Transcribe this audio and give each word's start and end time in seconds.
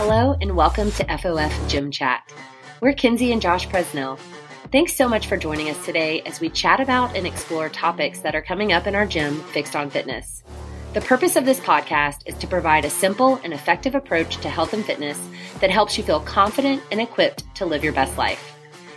Hello, 0.00 0.36
and 0.40 0.54
welcome 0.54 0.92
to 0.92 1.04
FOF 1.06 1.68
Gym 1.68 1.90
Chat. 1.90 2.32
We're 2.80 2.92
Kinsey 2.92 3.32
and 3.32 3.42
Josh 3.42 3.66
Presnell. 3.66 4.16
Thanks 4.70 4.94
so 4.94 5.08
much 5.08 5.26
for 5.26 5.36
joining 5.36 5.70
us 5.70 5.84
today 5.84 6.20
as 6.20 6.38
we 6.38 6.50
chat 6.50 6.78
about 6.78 7.16
and 7.16 7.26
explore 7.26 7.68
topics 7.68 8.20
that 8.20 8.36
are 8.36 8.40
coming 8.40 8.72
up 8.72 8.86
in 8.86 8.94
our 8.94 9.04
gym, 9.04 9.40
Fixed 9.46 9.74
on 9.74 9.90
Fitness. 9.90 10.44
The 10.94 11.00
purpose 11.00 11.34
of 11.34 11.44
this 11.44 11.58
podcast 11.58 12.20
is 12.26 12.36
to 12.36 12.46
provide 12.46 12.84
a 12.84 12.90
simple 12.90 13.40
and 13.42 13.52
effective 13.52 13.96
approach 13.96 14.36
to 14.36 14.48
health 14.48 14.72
and 14.72 14.84
fitness 14.84 15.20
that 15.58 15.72
helps 15.72 15.98
you 15.98 16.04
feel 16.04 16.20
confident 16.20 16.80
and 16.92 17.00
equipped 17.00 17.52
to 17.56 17.66
live 17.66 17.82
your 17.82 17.92
best 17.92 18.16
life. 18.16 18.54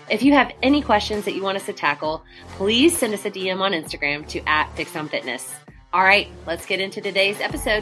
If 0.08 0.22
you 0.22 0.34
have 0.34 0.52
any 0.62 0.84
questions 0.84 1.26
that 1.26 1.34
you 1.34 1.42
want 1.42 1.58
us 1.58 1.66
to 1.66 1.74
tackle, 1.74 2.24
please 2.50 2.96
send 2.96 3.16
us 3.16 3.26
a 3.26 3.32
DM 3.32 3.60
on 3.60 3.72
Instagram 3.72 4.28
to 4.28 4.48
at 4.48 4.72
Fixed 4.76 4.96
on 4.96 5.10
Fitness. 5.10 5.52
All 5.94 6.04
right, 6.04 6.28
let's 6.46 6.68
get 6.68 6.80
into 6.80 7.02
today's 7.02 7.42
episode. 7.42 7.82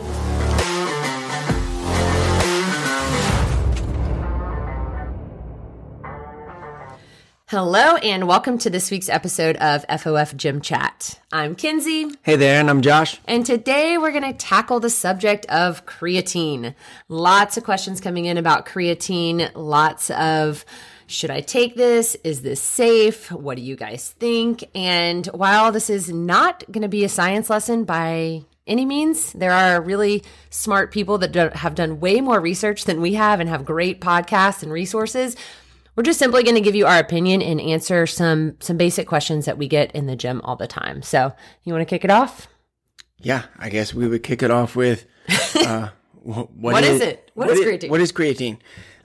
Hello, 7.50 7.96
and 7.96 8.28
welcome 8.28 8.60
to 8.60 8.70
this 8.70 8.92
week's 8.92 9.10
episode 9.10 9.56
of 9.56 9.84
FOF 9.88 10.38
Gym 10.38 10.62
Chat. 10.62 11.20
I'm 11.32 11.56
Kinsey. 11.56 12.06
Hey 12.22 12.36
there, 12.36 12.60
and 12.60 12.70
I'm 12.70 12.84
Josh. 12.84 13.20
And 13.26 13.44
today 13.44 13.98
we're 13.98 14.12
going 14.12 14.22
to 14.22 14.34
tackle 14.34 14.80
the 14.80 14.92
subject 14.92 15.48
of 15.48 15.84
creatine. 15.88 16.76
Lots 17.08 17.58
of 17.58 17.64
questions 17.64 18.02
coming 18.02 18.26
in 18.26 18.38
about 18.38 18.68
creatine, 18.68 19.50
lots 19.56 20.12
of 20.12 20.64
should 21.08 21.32
I 21.32 21.42
take 21.42 21.76
this? 21.76 22.16
Is 22.24 22.44
this 22.44 22.62
safe? 22.62 23.32
What 23.32 23.58
do 23.58 23.64
you 23.64 23.76
guys 23.76 24.12
think? 24.20 24.66
And 24.76 25.26
while 25.34 25.72
this 25.72 25.90
is 25.90 26.08
not 26.12 26.64
going 26.72 26.84
to 26.84 26.88
be 26.88 27.04
a 27.04 27.10
science 27.10 27.50
lesson 27.50 27.84
by 27.84 28.44
any 28.68 28.86
means, 28.86 29.34
there 29.34 29.54
are 29.54 29.82
really 29.82 30.24
smart 30.52 30.92
people 30.92 31.18
that 31.18 31.32
do, 31.32 31.50
have 31.56 31.74
done 31.74 32.00
way 32.00 32.22
more 32.22 32.40
research 32.40 32.86
than 32.86 33.02
we 33.02 33.16
have 33.16 33.40
and 33.40 33.50
have 33.50 33.66
great 33.66 34.02
podcasts 34.02 34.62
and 34.62 34.72
resources. 34.72 35.36
We're 36.00 36.04
just 36.04 36.20
simply 36.20 36.44
going 36.44 36.56
to 36.56 36.62
give 36.62 36.76
you 36.76 36.86
our 36.86 36.98
opinion 36.98 37.42
and 37.42 37.60
answer 37.60 38.08
some 38.08 38.56
some 38.62 38.78
basic 38.78 39.06
questions 39.06 39.44
that 39.44 39.58
we 39.58 39.68
get 39.68 39.92
in 39.92 40.06
the 40.06 40.16
gym 40.16 40.40
all 40.46 40.56
the 40.56 40.66
time. 40.66 41.02
So, 41.02 41.34
you 41.66 41.74
want 41.74 41.82
to 41.82 41.86
kick 41.86 42.06
it 42.06 42.10
off? 42.10 42.48
Yeah, 43.18 43.44
I 43.58 43.68
guess 43.68 43.94
we 43.94 44.08
would 44.08 44.24
kick 44.24 44.42
it 44.42 44.50
off 44.50 44.78
with 44.78 45.06
uh, 45.58 45.90
what, 46.24 46.52
what 46.54 46.84
is, 46.86 46.92
is, 46.92 47.02
it? 47.02 47.32
What, 47.34 47.50
what 47.50 47.58
is 47.58 47.66
creatine? 47.66 47.90
What 47.90 48.00
is 48.00 48.14
creatine? 48.14 48.60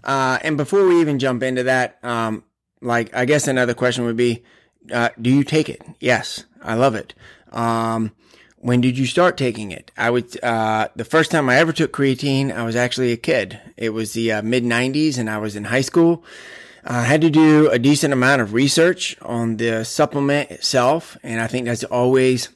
Uh, 0.05 0.39
and 0.43 0.57
before 0.57 0.87
we 0.87 1.01
even 1.01 1.19
jump 1.19 1.43
into 1.43 1.65
that, 1.65 1.99
um, 2.05 2.45
like 2.81 3.13
I 3.13 3.25
guess 3.25 3.49
another 3.49 3.75
question 3.75 4.05
would 4.05 4.17
be, 4.17 4.45
uh, 4.93 5.09
do 5.21 5.31
you 5.31 5.43
take 5.43 5.69
it? 5.69 5.83
Yes, 5.99 6.45
I 6.63 6.75
love 6.75 6.95
it. 6.95 7.13
Um, 7.51 8.13
when 8.59 8.81
did 8.81 8.97
you 8.97 9.07
start 9.07 9.37
taking 9.37 9.73
it? 9.73 9.91
I 9.97 10.11
would, 10.11 10.45
uh, 10.45 10.87
the 10.95 11.05
first 11.05 11.33
time 11.33 11.49
I 11.49 11.57
ever 11.57 11.73
took 11.73 11.93
creatine, 11.93 12.55
I 12.55 12.63
was 12.63 12.77
actually 12.77 13.11
a 13.11 13.17
kid. 13.17 13.59
It 13.77 13.91
was 13.91 14.13
the 14.13 14.31
uh, 14.31 14.43
mid 14.43 14.63
90s 14.63 15.19
and 15.19 15.29
I 15.29 15.39
was 15.39 15.57
in 15.57 15.65
high 15.65 15.81
school. 15.81 16.23
I 16.87 17.03
had 17.03 17.23
to 17.23 17.31
do 17.31 17.71
a 17.71 17.79
decent 17.79 18.13
amount 18.13 18.43
of 18.43 18.53
research 18.53 19.17
on 19.23 19.57
the 19.57 19.85
supplement 19.85 20.51
itself. 20.51 21.17
And 21.23 21.41
I 21.41 21.47
think 21.47 21.65
that's 21.65 21.85
always 21.85 22.51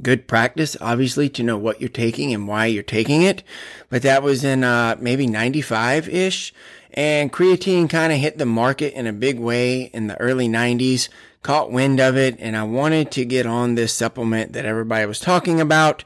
good 0.00 0.28
practice, 0.28 0.76
obviously, 0.80 1.28
to 1.30 1.42
know 1.42 1.58
what 1.58 1.80
you're 1.80 1.88
taking 1.88 2.32
and 2.32 2.46
why 2.46 2.66
you're 2.66 2.84
taking 2.84 3.22
it. 3.22 3.42
But 3.90 4.02
that 4.02 4.22
was 4.22 4.44
in, 4.44 4.62
uh, 4.62 4.96
maybe 5.00 5.26
95 5.26 6.08
ish. 6.08 6.54
And 6.94 7.32
creatine 7.32 7.90
kind 7.90 8.12
of 8.12 8.20
hit 8.20 8.38
the 8.38 8.46
market 8.46 8.94
in 8.94 9.08
a 9.08 9.12
big 9.12 9.40
way 9.40 9.82
in 9.92 10.06
the 10.06 10.20
early 10.20 10.48
90s, 10.48 11.08
caught 11.42 11.72
wind 11.72 11.98
of 11.98 12.16
it. 12.16 12.36
And 12.38 12.56
I 12.56 12.62
wanted 12.62 13.10
to 13.12 13.24
get 13.24 13.44
on 13.44 13.74
this 13.74 13.92
supplement 13.92 14.52
that 14.52 14.66
everybody 14.66 15.04
was 15.04 15.18
talking 15.18 15.60
about. 15.60 16.04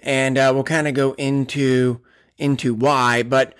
And, 0.00 0.38
uh, 0.38 0.52
we'll 0.54 0.64
kind 0.64 0.88
of 0.88 0.94
go 0.94 1.12
into, 1.18 2.00
into 2.38 2.72
why, 2.72 3.24
but 3.24 3.52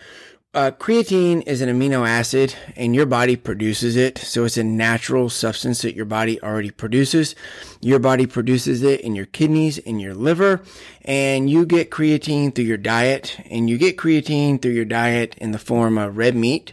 uh, 0.54 0.70
creatine 0.70 1.42
is 1.46 1.60
an 1.60 1.68
amino 1.68 2.08
acid 2.08 2.54
and 2.74 2.94
your 2.94 3.04
body 3.04 3.36
produces 3.36 3.96
it. 3.96 4.16
So 4.18 4.44
it's 4.44 4.56
a 4.56 4.64
natural 4.64 5.28
substance 5.28 5.82
that 5.82 5.94
your 5.94 6.06
body 6.06 6.40
already 6.42 6.70
produces. 6.70 7.34
Your 7.80 7.98
body 7.98 8.26
produces 8.26 8.82
it 8.82 9.02
in 9.02 9.14
your 9.14 9.26
kidneys, 9.26 9.76
in 9.78 10.00
your 10.00 10.14
liver, 10.14 10.62
and 11.02 11.50
you 11.50 11.66
get 11.66 11.90
creatine 11.90 12.54
through 12.54 12.64
your 12.64 12.78
diet 12.78 13.38
and 13.50 13.68
you 13.68 13.76
get 13.76 13.98
creatine 13.98 14.60
through 14.60 14.72
your 14.72 14.86
diet 14.86 15.34
in 15.38 15.52
the 15.52 15.58
form 15.58 15.98
of 15.98 16.16
red 16.16 16.34
meat 16.34 16.72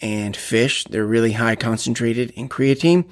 and 0.00 0.36
fish. 0.36 0.84
They're 0.84 1.06
really 1.06 1.32
high 1.32 1.56
concentrated 1.56 2.30
in 2.32 2.48
creatine. 2.48 3.06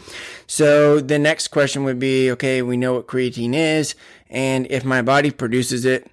So 0.47 1.01
the 1.01 1.19
next 1.19 1.49
question 1.49 1.83
would 1.85 1.99
be, 1.99 2.31
okay, 2.33 2.63
we 2.63 2.77
know 2.77 2.95
what 2.95 3.09
creatine 3.09 3.55
is. 3.55 3.97
And 4.31 4.69
if 4.71 4.85
my 4.85 5.03
body 5.03 5.33
produces 5.33 5.85
it 5.85 6.09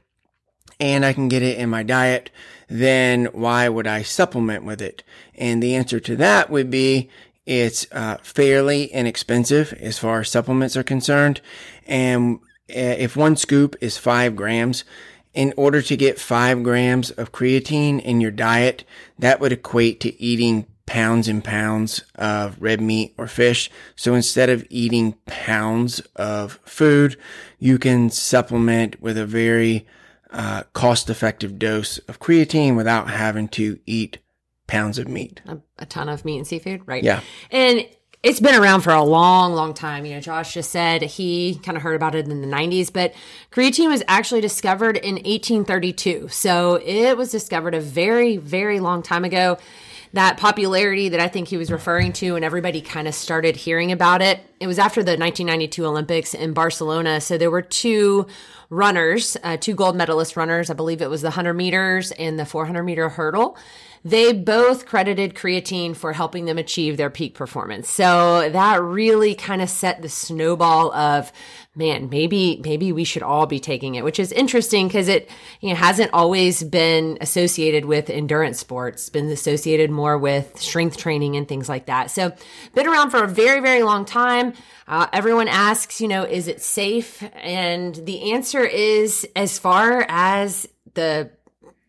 and 0.80 1.06
I 1.06 1.14
can 1.14 1.28
get 1.28 1.44
it 1.44 1.60
in 1.60 1.70
my 1.70 1.84
diet, 1.84 2.32
then 2.72 3.26
why 3.34 3.68
would 3.68 3.86
I 3.86 4.02
supplement 4.02 4.64
with 4.64 4.82
it? 4.82 5.04
And 5.36 5.62
the 5.62 5.76
answer 5.76 6.00
to 6.00 6.16
that 6.16 6.50
would 6.50 6.72
be 6.72 7.10
it's 7.46 7.86
uh, 7.92 8.18
fairly 8.24 8.86
inexpensive 8.86 9.74
as 9.74 10.00
far 10.00 10.22
as 10.22 10.30
supplements 10.30 10.78
are 10.78 10.84
concerned. 10.84 11.42
And 11.86 12.40
uh, 12.70 12.96
if 12.98 13.18
one 13.18 13.36
scoop 13.36 13.76
is 13.82 13.98
five 13.98 14.38
grams, 14.38 14.86
in 15.34 15.54
order 15.58 15.82
to 15.82 15.98
get 15.98 16.20
five 16.20 16.64
grams 16.64 17.12
of 17.12 17.32
creatine 17.32 18.02
in 18.02 18.22
your 18.22 18.32
diet, 18.32 18.86
that 19.20 19.40
would 19.40 19.52
equate 19.52 20.00
to 20.02 20.22
eating 20.22 20.66
pounds 20.86 21.28
and 21.28 21.44
pounds 21.44 22.04
of 22.16 22.62
red 22.62 22.82
meat 22.82 23.14
or 23.18 23.28
fish. 23.28 23.70
So 23.96 24.14
instead 24.14 24.50
of 24.50 24.66
eating 24.70 25.14
pounds 25.26 26.00
of 26.16 26.60
food, 26.66 27.18
you 27.60 27.80
can 27.80 28.10
supplement 28.10 29.02
with 29.02 29.18
a 29.18 29.26
very 29.26 29.88
uh, 30.32 30.64
cost 30.74 31.10
effective 31.10 31.60
dose 31.60 31.98
of 32.00 32.20
creatine 32.20 32.76
without 32.76 33.10
having 33.10 33.48
to 33.50 33.80
eat 33.86 34.20
pounds 34.68 34.98
of 34.98 35.08
meat. 35.08 35.42
A, 35.46 35.58
a, 35.80 35.86
ton 35.86 36.08
of 36.08 36.24
meat 36.24 36.38
and 36.38 36.48
seafood, 36.48 36.82
right? 36.86 37.04
Yeah. 37.04 37.22
And 37.52 37.86
it's 38.24 38.40
been 38.40 38.56
around 38.56 38.82
for 38.82 38.94
a 38.94 39.04
long, 39.04 39.54
long 39.54 39.74
time. 39.74 40.06
You 40.06 40.16
know, 40.16 40.22
Josh 40.22 40.54
just 40.54 40.72
said 40.72 41.02
he 41.02 41.60
kind 41.64 41.76
of 41.76 41.84
heard 41.84 41.96
about 41.96 42.16
it 42.16 42.28
in 42.28 42.42
the 42.42 42.48
90s, 42.48 42.94
but 42.94 43.14
creatine 43.52 43.90
was 43.90 44.04
actually 44.08 44.42
discovered 44.42 44.96
in 44.98 45.16
1832. 45.16 46.30
So 46.30 46.76
it 46.86 47.18
was 47.18 47.32
discovered 47.32 47.74
a 47.74 47.82
very, 47.82 48.38
very 48.38 48.80
long 48.80 49.02
time 49.02 49.26
ago. 49.26 49.58
That 50.14 50.38
popularity 50.38 51.10
that 51.10 51.20
I 51.22 51.30
think 51.30 51.48
he 51.48 51.58
was 51.58 51.72
referring 51.72 52.12
to, 52.14 52.36
and 52.36 52.44
everybody 52.44 52.82
kind 52.82 53.08
of 53.08 53.16
started 53.16 53.56
hearing 53.56 53.92
about 53.92 54.22
it. 54.22 54.42
It 54.60 54.68
was 54.68 54.78
after 54.78 55.02
the 55.02 55.12
1992 55.12 55.86
Olympics 55.86 56.34
in 56.34 56.54
Barcelona. 56.54 57.22
So 57.22 57.38
there 57.38 57.50
were 57.50 57.62
two 57.62 58.28
runners, 58.70 59.38
uh, 59.44 59.58
two 59.58 59.74
gold 59.74 59.96
medalist 59.96 60.36
runners. 60.36 60.70
I 60.70 60.74
believe 60.74 61.02
it 61.02 61.10
was 61.10 61.22
the 61.22 61.28
100 61.28 61.54
meters 61.54 62.12
and 62.12 62.38
the 62.38 62.46
400 62.46 62.84
meter 62.84 63.10
hurdle. 63.10 63.58
They 64.04 64.34
both 64.34 64.88
credited 64.88 65.36
creatine 65.36 65.96
for 65.96 66.14
helping 66.14 66.46
them 66.46 66.58
achieve 66.58 66.98
their 66.98 67.12
peak 67.12 67.36
performance. 67.36 67.88
So 67.88 68.50
that 68.50 68.82
really 68.82 69.36
kind 69.36 69.62
of 69.62 69.70
set 69.70 70.02
the 70.02 70.10
snowball 70.10 70.92
of, 70.94 71.32
man, 71.74 72.10
maybe, 72.10 72.60
maybe 72.66 72.92
we 72.92 73.06
should 73.06 73.24
all 73.24 73.46
be 73.46 73.60
taking 73.60 73.96
it, 73.96 74.04
which 74.04 74.20
is 74.20 74.34
interesting 74.34 74.88
because 74.88 75.08
it, 75.08 75.30
you 75.62 75.70
know, 75.70 75.76
hasn't 75.76 76.12
always 76.14 76.64
been 76.64 77.18
associated 77.22 77.86
with 77.86 78.10
endurance 78.10 78.60
sports, 78.60 79.08
been 79.08 79.30
associated 79.30 79.90
more 79.90 80.18
with 80.18 80.60
strength 80.60 80.98
training 80.98 81.38
and 81.38 81.48
things 81.48 81.70
like 81.70 81.86
that. 81.86 82.12
So 82.12 82.34
been 82.76 82.88
around 82.88 83.12
for 83.12 83.24
a 83.24 83.28
very, 83.28 83.62
very 83.62 83.84
long 83.84 84.04
time. 84.04 84.54
Uh, 84.86 85.08
everyone 85.14 85.48
asks, 85.48 86.02
you 86.02 86.10
know, 86.10 86.24
is 86.24 86.50
it 86.50 86.62
safe? 86.62 87.24
And 87.36 87.96
the 87.96 88.34
answer 88.34 88.66
is 88.66 89.26
as 89.34 89.58
far 89.58 90.06
as 90.10 90.68
the 90.94 91.32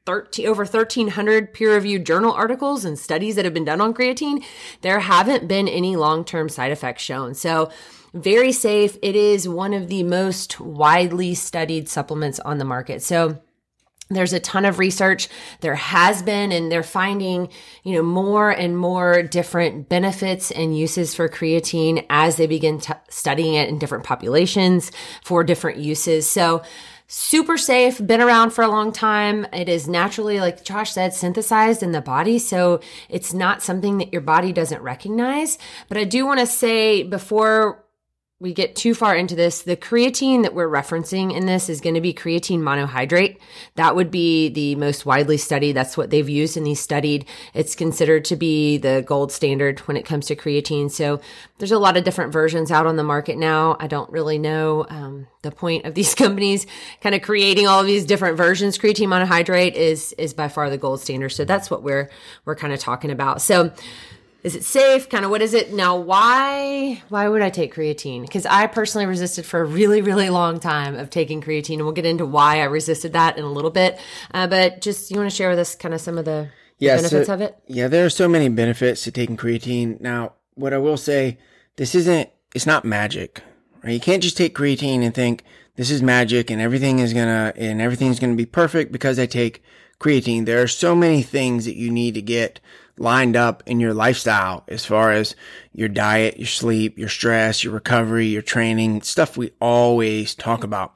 13, 0.06 0.46
over 0.46 0.62
1300 0.62 1.52
peer 1.52 1.74
reviewed 1.74 2.06
journal 2.06 2.32
articles 2.32 2.84
and 2.84 2.96
studies 2.96 3.34
that 3.34 3.44
have 3.44 3.54
been 3.54 3.64
done 3.64 3.80
on 3.80 3.94
creatine, 3.94 4.44
there 4.82 5.00
haven't 5.00 5.48
been 5.48 5.66
any 5.66 5.96
long 5.96 6.24
term 6.24 6.48
side 6.48 6.70
effects 6.70 7.02
shown. 7.02 7.34
So, 7.34 7.70
very 8.14 8.52
safe. 8.52 8.96
It 9.02 9.16
is 9.16 9.48
one 9.48 9.72
of 9.72 9.88
the 9.88 10.02
most 10.02 10.60
widely 10.60 11.34
studied 11.34 11.88
supplements 11.88 12.40
on 12.40 12.58
the 12.58 12.64
market. 12.64 13.02
So, 13.02 13.40
there's 14.10 14.34
a 14.34 14.40
ton 14.40 14.66
of 14.66 14.78
research 14.78 15.28
there 15.60 15.74
has 15.74 16.22
been 16.22 16.52
and 16.52 16.70
they're 16.70 16.82
finding 16.82 17.48
you 17.82 17.94
know 17.94 18.02
more 18.02 18.50
and 18.50 18.76
more 18.76 19.22
different 19.22 19.88
benefits 19.88 20.50
and 20.50 20.76
uses 20.76 21.14
for 21.14 21.30
creatine 21.30 22.04
as 22.10 22.36
they 22.36 22.46
begin 22.46 22.78
t- 22.78 22.92
studying 23.08 23.54
it 23.54 23.70
in 23.70 23.78
different 23.78 24.04
populations 24.04 24.92
for 25.24 25.42
different 25.42 25.78
uses 25.78 26.28
so 26.28 26.62
super 27.14 27.58
safe, 27.58 28.04
been 28.06 28.22
around 28.22 28.52
for 28.52 28.62
a 28.62 28.68
long 28.68 28.90
time. 28.90 29.46
It 29.52 29.68
is 29.68 29.86
naturally, 29.86 30.40
like 30.40 30.64
Josh 30.64 30.92
said, 30.92 31.12
synthesized 31.12 31.82
in 31.82 31.92
the 31.92 32.00
body. 32.00 32.38
So 32.38 32.80
it's 33.10 33.34
not 33.34 33.62
something 33.62 33.98
that 33.98 34.14
your 34.14 34.22
body 34.22 34.50
doesn't 34.50 34.80
recognize. 34.80 35.58
But 35.88 35.98
I 35.98 36.04
do 36.04 36.24
want 36.24 36.40
to 36.40 36.46
say 36.46 37.02
before 37.02 37.84
we 38.42 38.52
get 38.52 38.74
too 38.74 38.92
far 38.92 39.14
into 39.14 39.36
this, 39.36 39.62
the 39.62 39.76
creatine 39.76 40.42
that 40.42 40.52
we're 40.52 40.68
referencing 40.68 41.32
in 41.32 41.46
this 41.46 41.68
is 41.68 41.80
going 41.80 41.94
to 41.94 42.00
be 42.00 42.12
creatine 42.12 42.58
monohydrate. 42.58 43.38
That 43.76 43.94
would 43.94 44.10
be 44.10 44.48
the 44.48 44.74
most 44.74 45.06
widely 45.06 45.36
studied. 45.36 45.74
That's 45.74 45.96
what 45.96 46.10
they've 46.10 46.28
used 46.28 46.56
in 46.56 46.64
these 46.64 46.80
studied. 46.80 47.24
It's 47.54 47.76
considered 47.76 48.24
to 48.26 48.36
be 48.36 48.78
the 48.78 49.04
gold 49.06 49.30
standard 49.30 49.78
when 49.80 49.96
it 49.96 50.04
comes 50.04 50.26
to 50.26 50.34
creatine. 50.34 50.90
So 50.90 51.20
there's 51.58 51.70
a 51.70 51.78
lot 51.78 51.96
of 51.96 52.02
different 52.02 52.32
versions 52.32 52.72
out 52.72 52.84
on 52.84 52.96
the 52.96 53.04
market 53.04 53.38
now. 53.38 53.76
I 53.78 53.86
don't 53.86 54.10
really 54.10 54.38
know 54.38 54.86
um, 54.88 55.28
the 55.42 55.52
point 55.52 55.84
of 55.84 55.94
these 55.94 56.16
companies 56.16 56.66
kind 57.00 57.14
of 57.14 57.22
creating 57.22 57.68
all 57.68 57.78
of 57.78 57.86
these 57.86 58.04
different 58.04 58.36
versions. 58.36 58.76
Creatine 58.76 59.06
monohydrate 59.06 59.74
is 59.74 60.14
is 60.18 60.34
by 60.34 60.48
far 60.48 60.68
the 60.68 60.78
gold 60.78 61.00
standard. 61.00 61.28
So 61.28 61.44
that's 61.44 61.70
what 61.70 61.84
we're 61.84 62.10
we're 62.44 62.56
kind 62.56 62.72
of 62.72 62.80
talking 62.80 63.12
about. 63.12 63.40
So 63.40 63.72
is 64.42 64.56
it 64.56 64.64
safe? 64.64 65.08
Kind 65.08 65.24
of 65.24 65.30
what 65.30 65.40
is 65.40 65.54
it? 65.54 65.72
Now 65.72 65.96
why 65.96 67.02
why 67.08 67.28
would 67.28 67.42
i 67.42 67.50
take 67.50 67.74
creatine? 67.74 68.22
Because 68.22 68.46
i 68.46 68.66
personally 68.66 69.06
resisted 69.06 69.46
for 69.46 69.60
a 69.60 69.64
really 69.64 70.02
really 70.02 70.30
long 70.30 70.60
time 70.60 70.96
of 70.96 71.10
taking 71.10 71.40
creatine 71.40 71.74
and 71.74 71.82
we'll 71.82 71.92
get 71.92 72.06
into 72.06 72.26
why 72.26 72.60
i 72.60 72.64
resisted 72.64 73.12
that 73.12 73.38
in 73.38 73.44
a 73.44 73.52
little 73.52 73.70
bit. 73.70 73.98
Uh, 74.32 74.46
but 74.46 74.80
just 74.80 75.10
you 75.10 75.16
want 75.18 75.30
to 75.30 75.36
share 75.36 75.50
with 75.50 75.58
us 75.58 75.74
kind 75.74 75.94
of 75.94 76.00
some 76.00 76.18
of 76.18 76.24
the, 76.24 76.48
yeah, 76.78 76.96
benefits 76.96 77.26
so, 77.26 77.34
of 77.34 77.40
it? 77.40 77.56
yeah 77.68 77.88
there 77.88 78.04
are 78.04 78.10
so 78.10 78.28
many 78.28 78.48
benefits 78.48 79.04
to 79.04 79.12
taking 79.12 79.36
creatine. 79.36 80.00
Now 80.00 80.34
what 80.54 80.72
i 80.72 80.78
will 80.78 80.96
say 80.96 81.38
this 81.76 81.94
isn't 81.94 82.28
it's 82.54 82.66
not 82.66 82.84
magic 82.84 83.42
right? 83.82 83.92
You 83.92 84.00
can't 84.00 84.22
just 84.22 84.36
take 84.36 84.54
creatine 84.56 85.02
and 85.02 85.14
think 85.14 85.44
this 85.76 85.90
is 85.90 86.02
magic 86.02 86.50
and 86.50 86.60
everything 86.60 86.98
is 86.98 87.12
gonna 87.14 87.52
and 87.56 87.80
everything's 87.80 88.18
gonna 88.18 88.34
be 88.34 88.46
perfect 88.46 88.92
because 88.92 89.18
i 89.18 89.26
take 89.26 89.62
creatine. 90.02 90.44
There 90.44 90.60
are 90.60 90.68
so 90.68 90.94
many 90.94 91.22
things 91.22 91.64
that 91.64 91.76
you 91.76 91.90
need 91.90 92.14
to 92.14 92.22
get 92.22 92.60
lined 92.98 93.36
up 93.36 93.62
in 93.66 93.80
your 93.80 93.94
lifestyle 93.94 94.64
as 94.68 94.84
far 94.84 95.12
as 95.12 95.34
your 95.72 95.88
diet, 95.88 96.38
your 96.38 96.46
sleep, 96.46 96.98
your 96.98 97.08
stress, 97.08 97.64
your 97.64 97.72
recovery, 97.72 98.26
your 98.26 98.42
training, 98.42 99.02
stuff 99.02 99.36
we 99.36 99.52
always 99.60 100.34
talk 100.34 100.62
about. 100.64 100.94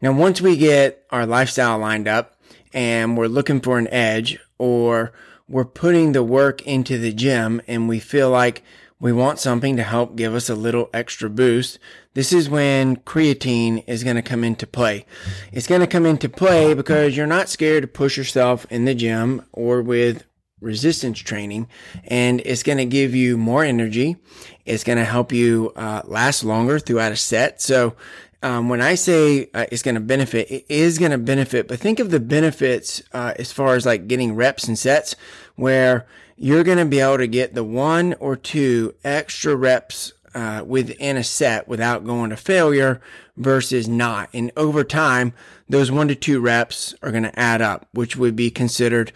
Now, 0.00 0.12
once 0.12 0.40
we 0.40 0.56
get 0.56 1.04
our 1.10 1.26
lifestyle 1.26 1.78
lined 1.78 2.08
up 2.08 2.36
and 2.72 3.16
we're 3.16 3.26
looking 3.26 3.60
for 3.60 3.78
an 3.78 3.88
edge 3.88 4.38
or 4.58 5.12
we're 5.48 5.64
putting 5.64 6.12
the 6.12 6.22
work 6.22 6.62
into 6.62 6.98
the 6.98 7.12
gym 7.12 7.60
and 7.66 7.88
we 7.88 7.98
feel 7.98 8.30
like 8.30 8.62
we 9.00 9.12
want 9.12 9.38
something 9.38 9.76
to 9.76 9.82
help 9.82 10.16
give 10.16 10.34
us 10.34 10.50
a 10.50 10.54
little 10.54 10.90
extra 10.92 11.30
boost. 11.30 11.78
This 12.14 12.32
is 12.32 12.50
when 12.50 12.96
creatine 12.96 13.84
is 13.86 14.02
going 14.02 14.16
to 14.16 14.22
come 14.22 14.42
into 14.42 14.66
play. 14.66 15.06
It's 15.52 15.68
going 15.68 15.80
to 15.80 15.86
come 15.86 16.04
into 16.04 16.28
play 16.28 16.74
because 16.74 17.16
you're 17.16 17.26
not 17.26 17.48
scared 17.48 17.82
to 17.82 17.88
push 17.88 18.16
yourself 18.16 18.66
in 18.70 18.84
the 18.84 18.94
gym 18.94 19.44
or 19.52 19.82
with 19.82 20.24
resistance 20.60 21.18
training 21.18 21.68
and 22.04 22.40
it's 22.44 22.62
going 22.62 22.78
to 22.78 22.84
give 22.84 23.14
you 23.14 23.36
more 23.36 23.64
energy. 23.64 24.16
It's 24.64 24.84
going 24.84 24.98
to 24.98 25.04
help 25.04 25.32
you 25.32 25.72
uh, 25.76 26.02
last 26.04 26.44
longer 26.44 26.78
throughout 26.78 27.12
a 27.12 27.16
set. 27.16 27.60
So 27.60 27.94
um, 28.42 28.68
when 28.68 28.80
I 28.80 28.94
say 28.94 29.50
uh, 29.54 29.66
it's 29.72 29.82
going 29.82 29.96
to 29.96 30.00
benefit, 30.00 30.50
it 30.50 30.66
is 30.68 30.98
going 30.98 31.10
to 31.10 31.18
benefit, 31.18 31.68
but 31.68 31.80
think 31.80 31.98
of 31.98 32.10
the 32.10 32.20
benefits 32.20 33.02
uh, 33.12 33.34
as 33.36 33.52
far 33.52 33.74
as 33.74 33.84
like 33.84 34.08
getting 34.08 34.34
reps 34.34 34.68
and 34.68 34.78
sets 34.78 35.16
where 35.56 36.06
you're 36.36 36.64
going 36.64 36.78
to 36.78 36.84
be 36.84 37.00
able 37.00 37.18
to 37.18 37.26
get 37.26 37.54
the 37.54 37.64
one 37.64 38.14
or 38.20 38.36
two 38.36 38.94
extra 39.02 39.56
reps 39.56 40.12
uh, 40.34 40.62
within 40.64 41.16
a 41.16 41.24
set 41.24 41.66
without 41.66 42.04
going 42.04 42.30
to 42.30 42.36
failure 42.36 43.00
versus 43.36 43.88
not. 43.88 44.28
And 44.32 44.52
over 44.56 44.84
time, 44.84 45.32
those 45.68 45.90
one 45.90 46.08
to 46.08 46.14
two 46.14 46.40
reps 46.40 46.94
are 47.02 47.10
going 47.10 47.24
to 47.24 47.38
add 47.38 47.60
up, 47.60 47.88
which 47.92 48.16
would 48.16 48.36
be 48.36 48.50
considered 48.50 49.12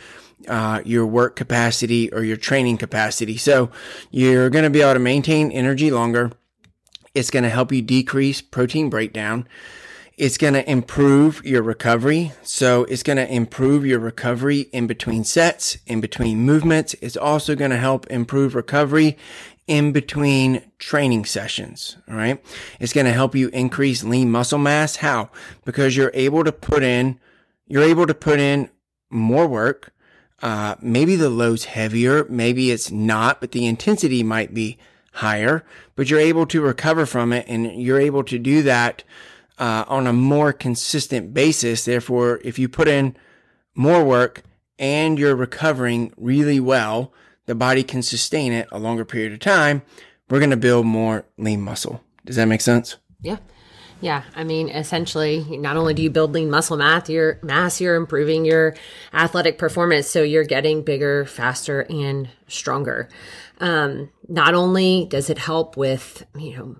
uh, 0.49 0.83
your 0.85 1.07
work 1.07 1.37
capacity 1.37 2.13
or 2.13 2.23
your 2.25 2.37
training 2.37 2.79
capacity. 2.79 3.37
So 3.37 3.71
you're 4.11 4.51
going 4.51 4.65
to 4.65 4.71
be 4.71 4.83
able 4.83 4.95
to 4.95 4.99
maintain 4.99 5.51
energy 5.53 5.91
longer. 5.91 6.33
It's 7.15 7.31
going 7.31 7.45
to 7.45 7.51
help 7.51 7.73
you 7.73 7.83
decrease 7.83 8.41
protein 8.41 8.89
breakdown. 8.91 9.47
It's 10.17 10.39
going 10.39 10.55
to 10.55 10.71
improve 10.71 11.45
your 11.45 11.63
recovery. 11.63 12.33
So 12.43 12.85
it's 12.85 13.03
going 13.03 13.17
to 13.17 13.33
improve 13.33 13.85
your 13.87 13.99
recovery 13.99 14.63
in 14.73 14.87
between 14.87 15.25
sets, 15.25 15.79
in 15.87 16.01
between 16.01 16.39
movements. 16.39 16.95
It's 17.01 17.17
also 17.17 17.55
going 17.57 17.71
to 17.71 17.79
help 17.79 18.07
improve 18.09 18.55
recovery 18.55 19.17
in 19.67 19.93
between 19.93 20.63
training 20.79 21.25
sessions. 21.25 21.97
All 22.09 22.15
right. 22.15 22.43
It's 22.79 22.93
going 22.93 23.07
to 23.07 23.13
help 23.13 23.35
you 23.35 23.49
increase 23.49 24.05
lean 24.05 24.31
muscle 24.31 24.59
mass. 24.59 24.97
How? 24.97 25.31
Because 25.65 25.97
you're 25.97 26.11
able 26.15 26.45
to 26.45 26.53
put 26.53 26.83
in, 26.83 27.19
you're 27.67 27.83
able 27.83 28.07
to 28.07 28.15
put 28.15 28.39
in 28.39 28.71
more 29.11 29.47
work 29.47 29.92
uh, 30.43 30.75
maybe 30.83 31.17
the 31.17 31.31
load's 31.31 31.67
heavier, 31.67 32.27
maybe 32.29 32.71
it's 32.71 32.91
not, 32.91 33.41
but 33.41 33.53
the 33.53 33.67
intensity 33.67 34.23
might 34.23 34.53
be 34.53 34.77
higher, 35.13 35.65
but 35.95 36.11
you're 36.11 36.21
able 36.21 36.47
to 36.47 36.61
recover 36.61 37.07
from 37.07 37.33
it 37.33 37.47
and 37.49 37.81
you're 37.81 38.01
able 38.01 38.25
to 38.25 38.39
do 38.39 38.63
that 38.63 39.05
uh, 39.59 39.85
on 39.87 40.07
a 40.07 40.13
more 40.13 40.53
consistent 40.53 41.33
basis. 41.33 41.85
Therefore, 41.85 42.41
if 42.43 42.59
you 42.59 42.69
put 42.69 42.89
in 42.89 43.17
more 43.75 44.05
work 44.05 44.43
and 44.79 45.19
you're 45.19 45.37
recovering 45.37 46.13
really 46.17 46.59
well, 46.59 47.13
the 47.47 47.55
body 47.55 47.85
can 47.85 48.03
sustain 48.03 48.53
it 48.53 48.69
a 48.73 48.79
longer 48.79 49.05
period 49.05 49.33
of 49.33 49.39
time. 49.39 49.83
We're 50.29 50.39
going 50.39 50.51
to 50.51 50.57
build 50.57 50.87
more 50.87 51.25
lean 51.39 51.61
muscle. 51.61 52.03
Does 52.25 52.37
that 52.37 52.47
make 52.47 52.61
sense? 52.61 52.97
Yeah. 53.21 53.37
Yeah, 54.03 54.25
I 54.35 54.43
mean, 54.43 54.69
essentially, 54.69 55.47
not 55.59 55.77
only 55.77 55.95
do 55.95 56.03
you 56.03 56.11
build 56.11 56.33
lean 56.33 56.51
muscle 56.51 56.77
mass, 56.77 57.09
your 57.09 57.39
mass, 57.45 57.81
you're 57.81 57.95
improving 57.95 58.45
your 58.45 58.75
athletic 59.15 59.59
performance, 59.59 60.09
so 60.09 60.25
you're 60.25 60.43
getting 60.43 60.83
bigger, 60.83 61.25
faster, 61.25 61.87
and 61.89 62.29
stronger. 62.49 63.09
Um, 63.61 64.11
not 64.29 64.55
only 64.55 65.07
does 65.09 65.31
it 65.31 65.39
help 65.39 65.77
with 65.77 66.27
you 66.37 66.57
know 66.57 66.77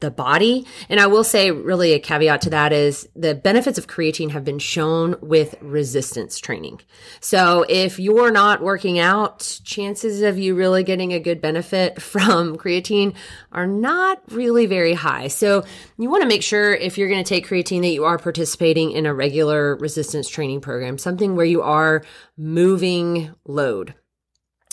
the 0.00 0.10
body. 0.10 0.66
And 0.88 1.00
I 1.00 1.06
will 1.06 1.24
say, 1.24 1.50
really, 1.50 1.92
a 1.92 1.98
caveat 1.98 2.42
to 2.42 2.50
that 2.50 2.72
is 2.72 3.08
the 3.14 3.34
benefits 3.34 3.78
of 3.78 3.86
creatine 3.86 4.30
have 4.30 4.44
been 4.44 4.58
shown 4.58 5.16
with 5.20 5.54
resistance 5.60 6.38
training. 6.38 6.80
So 7.20 7.64
if 7.68 7.98
you're 7.98 8.30
not 8.30 8.62
working 8.62 8.98
out, 8.98 9.60
chances 9.64 10.22
of 10.22 10.38
you 10.38 10.54
really 10.54 10.82
getting 10.82 11.12
a 11.12 11.20
good 11.20 11.40
benefit 11.40 12.00
from 12.10 12.56
creatine 12.56 13.14
are 13.52 13.66
not 13.66 14.22
really 14.30 14.66
very 14.66 14.94
high. 14.94 15.28
So 15.28 15.64
you 15.98 16.10
want 16.10 16.22
to 16.22 16.28
make 16.28 16.42
sure 16.42 16.74
if 16.74 16.98
you're 16.98 17.08
going 17.08 17.22
to 17.22 17.28
take 17.28 17.46
creatine 17.46 17.82
that 17.82 17.88
you 17.88 18.04
are 18.04 18.18
participating 18.18 18.92
in 18.92 19.06
a 19.06 19.14
regular 19.14 19.76
resistance 19.76 20.28
training 20.28 20.60
program, 20.60 20.98
something 20.98 21.36
where 21.36 21.46
you 21.46 21.62
are 21.62 22.04
moving 22.36 23.34
load. 23.44 23.94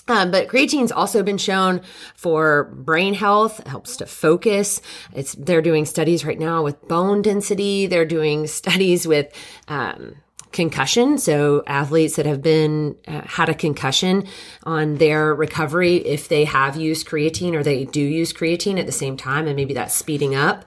Um, 0.08 0.32
but 0.32 0.48
creatine's 0.48 0.92
also 0.92 1.24
been 1.24 1.38
shown 1.38 1.82
for 2.16 2.66
brain 2.66 3.14
health, 3.14 3.60
it 3.60 3.68
helps 3.68 3.98
to 3.98 4.06
focus. 4.06 4.82
It's 5.14 5.36
they're 5.36 5.62
doing 5.62 5.86
studies 5.86 6.26
right 6.26 6.40
now 6.40 6.64
with 6.64 6.88
bone 6.88 7.22
density. 7.22 7.88
They're 7.88 8.06
doing 8.06 8.48
studies 8.48 9.08
with 9.08 9.34
um, 9.68 10.16
concussion. 10.52 11.18
So 11.18 11.64
athletes 11.68 12.16
that 12.16 12.26
have 12.26 12.42
been 12.42 12.96
uh, 13.08 13.22
had 13.22 13.50
a 13.50 13.54
concussion 13.54 14.28
on 14.64 14.96
their 14.96 15.36
recovery, 15.36 15.98
if 15.98 16.30
they 16.30 16.46
have 16.46 16.76
used 16.76 17.08
creatine 17.08 17.54
or 17.54 17.64
they 17.64 17.86
do 17.86 18.02
use 18.02 18.34
creatine 18.34 18.80
at 18.80 18.86
the 18.86 18.92
same 18.92 19.18
time, 19.18 19.48
and 19.48 19.56
maybe 19.56 19.74
that's 19.74 19.94
speeding 19.94 20.36
up. 20.36 20.66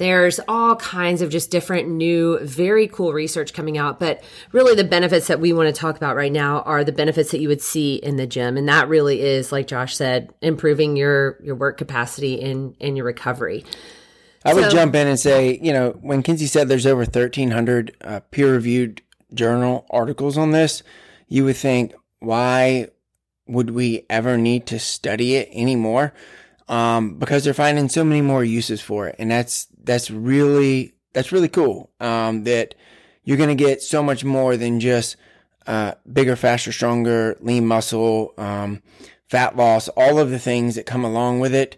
There's 0.00 0.40
all 0.48 0.76
kinds 0.76 1.20
of 1.20 1.28
just 1.28 1.50
different 1.50 1.86
new, 1.86 2.38
very 2.38 2.88
cool 2.88 3.12
research 3.12 3.52
coming 3.52 3.76
out. 3.76 4.00
But 4.00 4.24
really, 4.50 4.74
the 4.74 4.82
benefits 4.82 5.26
that 5.26 5.40
we 5.40 5.52
want 5.52 5.66
to 5.66 5.78
talk 5.78 5.94
about 5.94 6.16
right 6.16 6.32
now 6.32 6.62
are 6.62 6.84
the 6.84 6.90
benefits 6.90 7.32
that 7.32 7.40
you 7.40 7.48
would 7.48 7.60
see 7.60 7.96
in 7.96 8.16
the 8.16 8.26
gym. 8.26 8.56
And 8.56 8.66
that 8.66 8.88
really 8.88 9.20
is, 9.20 9.52
like 9.52 9.66
Josh 9.66 9.94
said, 9.94 10.32
improving 10.40 10.96
your, 10.96 11.36
your 11.42 11.54
work 11.54 11.76
capacity 11.76 12.40
and, 12.40 12.74
and 12.80 12.96
your 12.96 13.04
recovery. 13.04 13.62
I 14.42 14.54
would 14.54 14.70
jump 14.70 14.94
in 14.94 15.06
and 15.06 15.20
say, 15.20 15.58
you 15.60 15.74
know, 15.74 15.90
when 16.00 16.22
Kinsey 16.22 16.46
said 16.46 16.66
there's 16.66 16.86
over 16.86 17.00
1,300 17.00 17.96
uh, 18.00 18.20
peer 18.30 18.54
reviewed 18.54 19.02
journal 19.34 19.84
articles 19.90 20.38
on 20.38 20.52
this, 20.52 20.82
you 21.28 21.44
would 21.44 21.56
think, 21.56 21.92
why 22.20 22.88
would 23.46 23.68
we 23.68 24.06
ever 24.08 24.38
need 24.38 24.64
to 24.68 24.78
study 24.78 25.36
it 25.36 25.50
anymore? 25.52 26.14
Um, 26.68 27.18
because 27.18 27.44
they're 27.44 27.52
finding 27.52 27.90
so 27.90 28.02
many 28.02 28.22
more 28.22 28.42
uses 28.42 28.80
for 28.80 29.08
it. 29.08 29.16
And 29.18 29.30
that's 29.30 29.66
that's 29.84 30.10
really 30.10 30.94
that's 31.12 31.32
really 31.32 31.48
cool. 31.48 31.90
Um, 32.00 32.44
that 32.44 32.74
you're 33.24 33.36
gonna 33.36 33.54
get 33.54 33.82
so 33.82 34.02
much 34.02 34.24
more 34.24 34.56
than 34.56 34.80
just 34.80 35.16
uh, 35.66 35.92
bigger, 36.10 36.36
faster, 36.36 36.72
stronger, 36.72 37.36
lean 37.40 37.66
muscle, 37.66 38.34
um, 38.38 38.82
fat 39.28 39.56
loss, 39.56 39.88
all 39.88 40.18
of 40.18 40.30
the 40.30 40.38
things 40.38 40.74
that 40.74 40.86
come 40.86 41.04
along 41.04 41.40
with 41.40 41.54
it. 41.54 41.76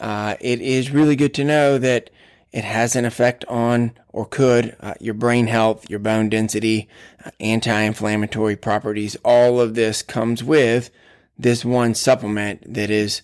Uh, 0.00 0.36
it 0.40 0.60
is 0.60 0.90
really 0.90 1.16
good 1.16 1.34
to 1.34 1.44
know 1.44 1.78
that 1.78 2.10
it 2.52 2.64
has 2.64 2.94
an 2.94 3.04
effect 3.04 3.44
on 3.46 3.92
or 4.08 4.24
could 4.24 4.76
uh, 4.80 4.94
your 5.00 5.14
brain 5.14 5.48
health, 5.48 5.90
your 5.90 5.98
bone 5.98 6.28
density, 6.28 6.88
uh, 7.24 7.30
anti-inflammatory 7.40 8.54
properties. 8.54 9.16
All 9.24 9.60
of 9.60 9.74
this 9.74 10.02
comes 10.02 10.42
with 10.44 10.90
this 11.36 11.64
one 11.64 11.94
supplement 11.94 12.72
that 12.72 12.90
is, 12.90 13.22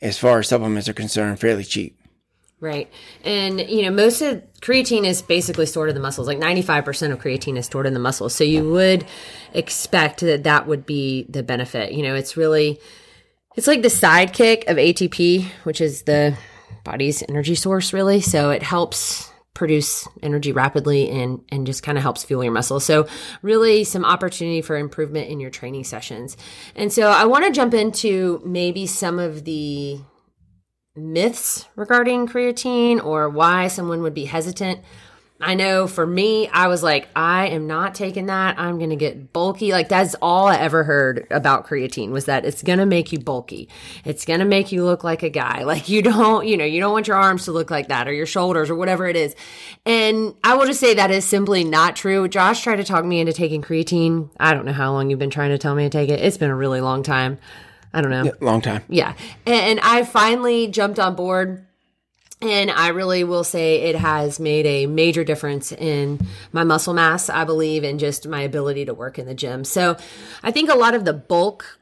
as 0.00 0.18
far 0.18 0.38
as 0.38 0.48
supplements 0.48 0.88
are 0.88 0.94
concerned, 0.94 1.38
fairly 1.38 1.64
cheap. 1.64 1.99
Right. 2.60 2.90
And, 3.24 3.58
you 3.60 3.82
know, 3.82 3.90
most 3.90 4.20
of 4.20 4.42
creatine 4.60 5.06
is 5.06 5.22
basically 5.22 5.64
stored 5.64 5.88
in 5.88 5.94
the 5.94 6.00
muscles. 6.00 6.26
Like 6.26 6.38
95% 6.38 7.10
of 7.10 7.18
creatine 7.18 7.56
is 7.56 7.64
stored 7.64 7.86
in 7.86 7.94
the 7.94 8.00
muscles. 8.00 8.34
So 8.34 8.44
you 8.44 8.70
would 8.70 9.06
expect 9.54 10.20
that 10.20 10.44
that 10.44 10.66
would 10.66 10.84
be 10.84 11.24
the 11.30 11.42
benefit. 11.42 11.92
You 11.92 12.02
know, 12.02 12.14
it's 12.14 12.36
really, 12.36 12.78
it's 13.56 13.66
like 13.66 13.80
the 13.80 13.88
sidekick 13.88 14.68
of 14.68 14.76
ATP, 14.76 15.46
which 15.64 15.80
is 15.80 16.02
the 16.02 16.36
body's 16.84 17.22
energy 17.30 17.54
source, 17.54 17.94
really. 17.94 18.20
So 18.20 18.50
it 18.50 18.62
helps 18.62 19.30
produce 19.54 20.08
energy 20.22 20.52
rapidly 20.52 21.10
and 21.10 21.40
and 21.50 21.66
just 21.66 21.82
kind 21.82 21.98
of 21.98 22.02
helps 22.02 22.24
fuel 22.24 22.42
your 22.42 22.52
muscles. 22.52 22.84
So 22.84 23.06
really 23.42 23.84
some 23.84 24.04
opportunity 24.04 24.62
for 24.62 24.76
improvement 24.76 25.28
in 25.28 25.40
your 25.40 25.50
training 25.50 25.84
sessions. 25.84 26.36
And 26.74 26.92
so 26.92 27.10
I 27.10 27.24
want 27.24 27.44
to 27.44 27.50
jump 27.50 27.74
into 27.74 28.40
maybe 28.44 28.86
some 28.86 29.18
of 29.18 29.44
the 29.44 30.00
myths 30.96 31.68
regarding 31.76 32.26
creatine 32.26 33.02
or 33.02 33.28
why 33.28 33.68
someone 33.68 34.02
would 34.02 34.14
be 34.14 34.24
hesitant. 34.24 34.80
I 35.42 35.54
know 35.54 35.86
for 35.86 36.06
me, 36.06 36.48
I 36.48 36.66
was 36.66 36.82
like, 36.82 37.08
I 37.16 37.46
am 37.46 37.66
not 37.66 37.94
taking 37.94 38.26
that. 38.26 38.58
I'm 38.58 38.76
going 38.76 38.90
to 38.90 38.96
get 38.96 39.32
bulky. 39.32 39.72
Like 39.72 39.88
that's 39.88 40.14
all 40.20 40.48
I 40.48 40.56
ever 40.56 40.84
heard 40.84 41.26
about 41.30 41.66
creatine 41.66 42.10
was 42.10 42.26
that 42.26 42.44
it's 42.44 42.62
going 42.62 42.78
to 42.78 42.84
make 42.84 43.10
you 43.10 43.18
bulky. 43.18 43.70
It's 44.04 44.26
going 44.26 44.40
to 44.40 44.44
make 44.44 44.70
you 44.70 44.84
look 44.84 45.02
like 45.02 45.22
a 45.22 45.30
guy. 45.30 45.64
Like 45.70 45.88
you 45.88 46.02
don't, 46.02 46.48
you 46.48 46.56
know, 46.56 46.64
you 46.64 46.80
don't 46.80 46.92
want 46.92 47.06
your 47.06 47.16
arms 47.16 47.44
to 47.44 47.52
look 47.52 47.70
like 47.70 47.88
that 47.88 48.08
or 48.08 48.12
your 48.12 48.26
shoulders 48.26 48.70
or 48.70 48.74
whatever 48.74 49.06
it 49.06 49.14
is. 49.14 49.36
And 49.86 50.34
I 50.42 50.56
will 50.56 50.66
just 50.66 50.80
say 50.80 50.94
that 50.94 51.12
is 51.12 51.24
simply 51.24 51.62
not 51.62 51.94
true. 51.94 52.26
Josh 52.26 52.64
tried 52.64 52.76
to 52.76 52.84
talk 52.84 53.04
me 53.04 53.20
into 53.20 53.32
taking 53.32 53.62
creatine. 53.62 54.30
I 54.40 54.52
don't 54.52 54.64
know 54.64 54.72
how 54.72 54.90
long 54.90 55.10
you've 55.10 55.20
been 55.20 55.30
trying 55.30 55.50
to 55.50 55.58
tell 55.58 55.76
me 55.76 55.84
to 55.84 55.90
take 55.90 56.10
it. 56.10 56.18
It's 56.18 56.38
been 56.38 56.50
a 56.50 56.56
really 56.56 56.80
long 56.80 57.04
time. 57.04 57.38
I 57.92 58.00
don't 58.00 58.10
know. 58.10 58.24
Yeah, 58.24 58.32
long 58.40 58.60
time. 58.60 58.82
Yeah. 58.88 59.14
And, 59.46 59.78
and 59.78 59.80
I 59.80 60.04
finally 60.04 60.68
jumped 60.68 60.98
on 60.98 61.14
board. 61.14 61.66
And 62.42 62.70
I 62.70 62.88
really 62.88 63.22
will 63.22 63.44
say 63.44 63.82
it 63.82 63.96
has 63.96 64.40
made 64.40 64.64
a 64.64 64.86
major 64.86 65.24
difference 65.24 65.72
in 65.72 66.26
my 66.52 66.64
muscle 66.64 66.94
mass, 66.94 67.28
I 67.28 67.44
believe, 67.44 67.84
and 67.84 68.00
just 68.00 68.26
my 68.26 68.40
ability 68.40 68.86
to 68.86 68.94
work 68.94 69.18
in 69.18 69.26
the 69.26 69.34
gym. 69.34 69.62
So 69.62 69.98
I 70.42 70.50
think 70.50 70.70
a 70.70 70.74
lot 70.74 70.94
of 70.94 71.04
the 71.04 71.12
bulk 71.12 71.78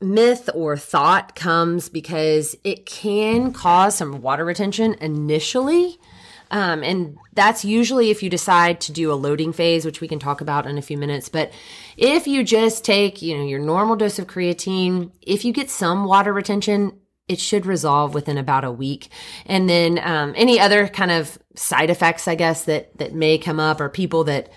myth 0.00 0.48
or 0.54 0.76
thought 0.76 1.34
comes 1.34 1.88
because 1.88 2.56
it 2.62 2.86
can 2.86 3.52
cause 3.52 3.96
some 3.96 4.22
water 4.22 4.44
retention 4.44 4.94
initially. 5.00 5.98
Um, 6.50 6.82
and 6.82 7.16
that's 7.32 7.64
usually 7.64 8.10
if 8.10 8.22
you 8.22 8.30
decide 8.30 8.80
to 8.82 8.92
do 8.92 9.12
a 9.12 9.14
loading 9.14 9.52
phase, 9.52 9.84
which 9.84 10.00
we 10.00 10.08
can 10.08 10.18
talk 10.18 10.40
about 10.40 10.66
in 10.66 10.78
a 10.78 10.82
few 10.82 10.98
minutes. 10.98 11.28
But 11.28 11.52
if 11.96 12.26
you 12.26 12.42
just 12.42 12.84
take, 12.84 13.22
you 13.22 13.36
know, 13.36 13.44
your 13.44 13.60
normal 13.60 13.96
dose 13.96 14.18
of 14.18 14.26
creatine, 14.26 15.12
if 15.22 15.44
you 15.44 15.52
get 15.52 15.70
some 15.70 16.04
water 16.04 16.32
retention, 16.32 16.98
it 17.28 17.38
should 17.38 17.64
resolve 17.64 18.12
within 18.12 18.38
about 18.38 18.64
a 18.64 18.72
week. 18.72 19.08
And 19.46 19.70
then 19.70 20.00
um, 20.02 20.34
any 20.36 20.58
other 20.58 20.88
kind 20.88 21.12
of 21.12 21.38
side 21.54 21.88
effects, 21.88 22.26
I 22.26 22.34
guess, 22.34 22.64
that 22.64 22.98
that 22.98 23.14
may 23.14 23.38
come 23.38 23.60
up, 23.60 23.80
or 23.80 23.88
people 23.88 24.24
that 24.24 24.50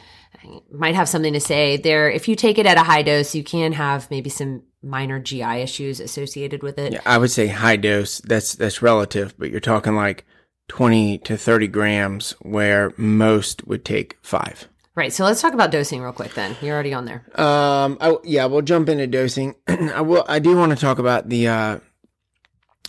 might 0.71 0.95
have 0.95 1.07
something 1.07 1.33
to 1.33 1.39
say 1.39 1.77
there. 1.77 2.09
If 2.09 2.27
you 2.27 2.35
take 2.35 2.57
it 2.57 2.65
at 2.65 2.77
a 2.77 2.83
high 2.83 3.03
dose, 3.03 3.35
you 3.35 3.43
can 3.43 3.73
have 3.73 4.09
maybe 4.09 4.29
some 4.29 4.63
minor 4.81 5.19
GI 5.19 5.61
issues 5.61 5.99
associated 5.99 6.63
with 6.63 6.77
it. 6.77 6.93
Yeah, 6.93 7.01
I 7.05 7.17
would 7.17 7.31
say 7.31 7.47
high 7.47 7.77
dose. 7.77 8.19
That's 8.19 8.55
that's 8.55 8.81
relative, 8.81 9.35
but 9.37 9.51
you're 9.51 9.59
talking 9.59 9.95
like 9.95 10.25
20 10.73 11.19
to 11.19 11.37
30 11.37 11.67
grams, 11.67 12.31
where 12.41 12.93
most 12.97 13.67
would 13.67 13.85
take 13.85 14.17
five. 14.23 14.67
Right. 14.95 15.13
So 15.13 15.23
let's 15.23 15.39
talk 15.39 15.53
about 15.53 15.69
dosing 15.69 16.01
real 16.01 16.13
quick. 16.13 16.33
Then 16.33 16.57
you're 16.61 16.73
already 16.73 16.95
on 16.95 17.05
there. 17.05 17.23
Um. 17.39 17.99
I, 18.01 18.17
yeah, 18.23 18.45
we'll 18.45 18.63
jump 18.63 18.89
into 18.89 19.05
dosing. 19.05 19.53
I 19.67 20.01
will. 20.01 20.25
I 20.27 20.39
do 20.39 20.57
want 20.57 20.71
to 20.71 20.75
talk 20.75 20.97
about 20.97 21.29
the 21.29 21.47
uh, 21.47 21.79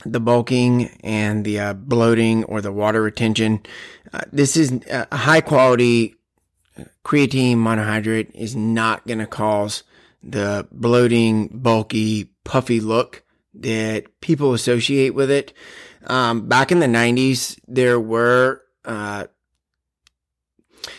the 0.07 0.19
bulking 0.19 0.91
and 1.03 1.45
the 1.45 1.61
uh, 1.61 1.75
bloating 1.75 2.45
or 2.45 2.63
the 2.63 2.73
water 2.73 3.03
retention. 3.03 3.61
Uh, 4.13 4.23
this 4.33 4.57
is 4.57 4.73
uh, 4.91 5.05
a 5.13 5.17
high 5.17 5.43
quality 5.43 6.15
creatine 7.05 7.57
monohydrate 7.57 8.35
is 8.35 8.57
not 8.57 9.07
going 9.07 9.19
to 9.19 9.27
cause 9.27 9.83
the 10.23 10.67
bloating, 10.73 11.49
bulky, 11.53 12.31
puffy 12.45 12.81
look 12.81 13.23
that 13.53 14.21
people 14.21 14.55
associate 14.55 15.15
with 15.15 15.31
it. 15.31 15.53
Um, 16.07 16.49
back 16.49 16.71
in 16.71 16.81
the 16.81 16.87
90s, 16.87 17.59
there 17.67 17.99
were, 17.99 18.63
uh, 18.85 19.27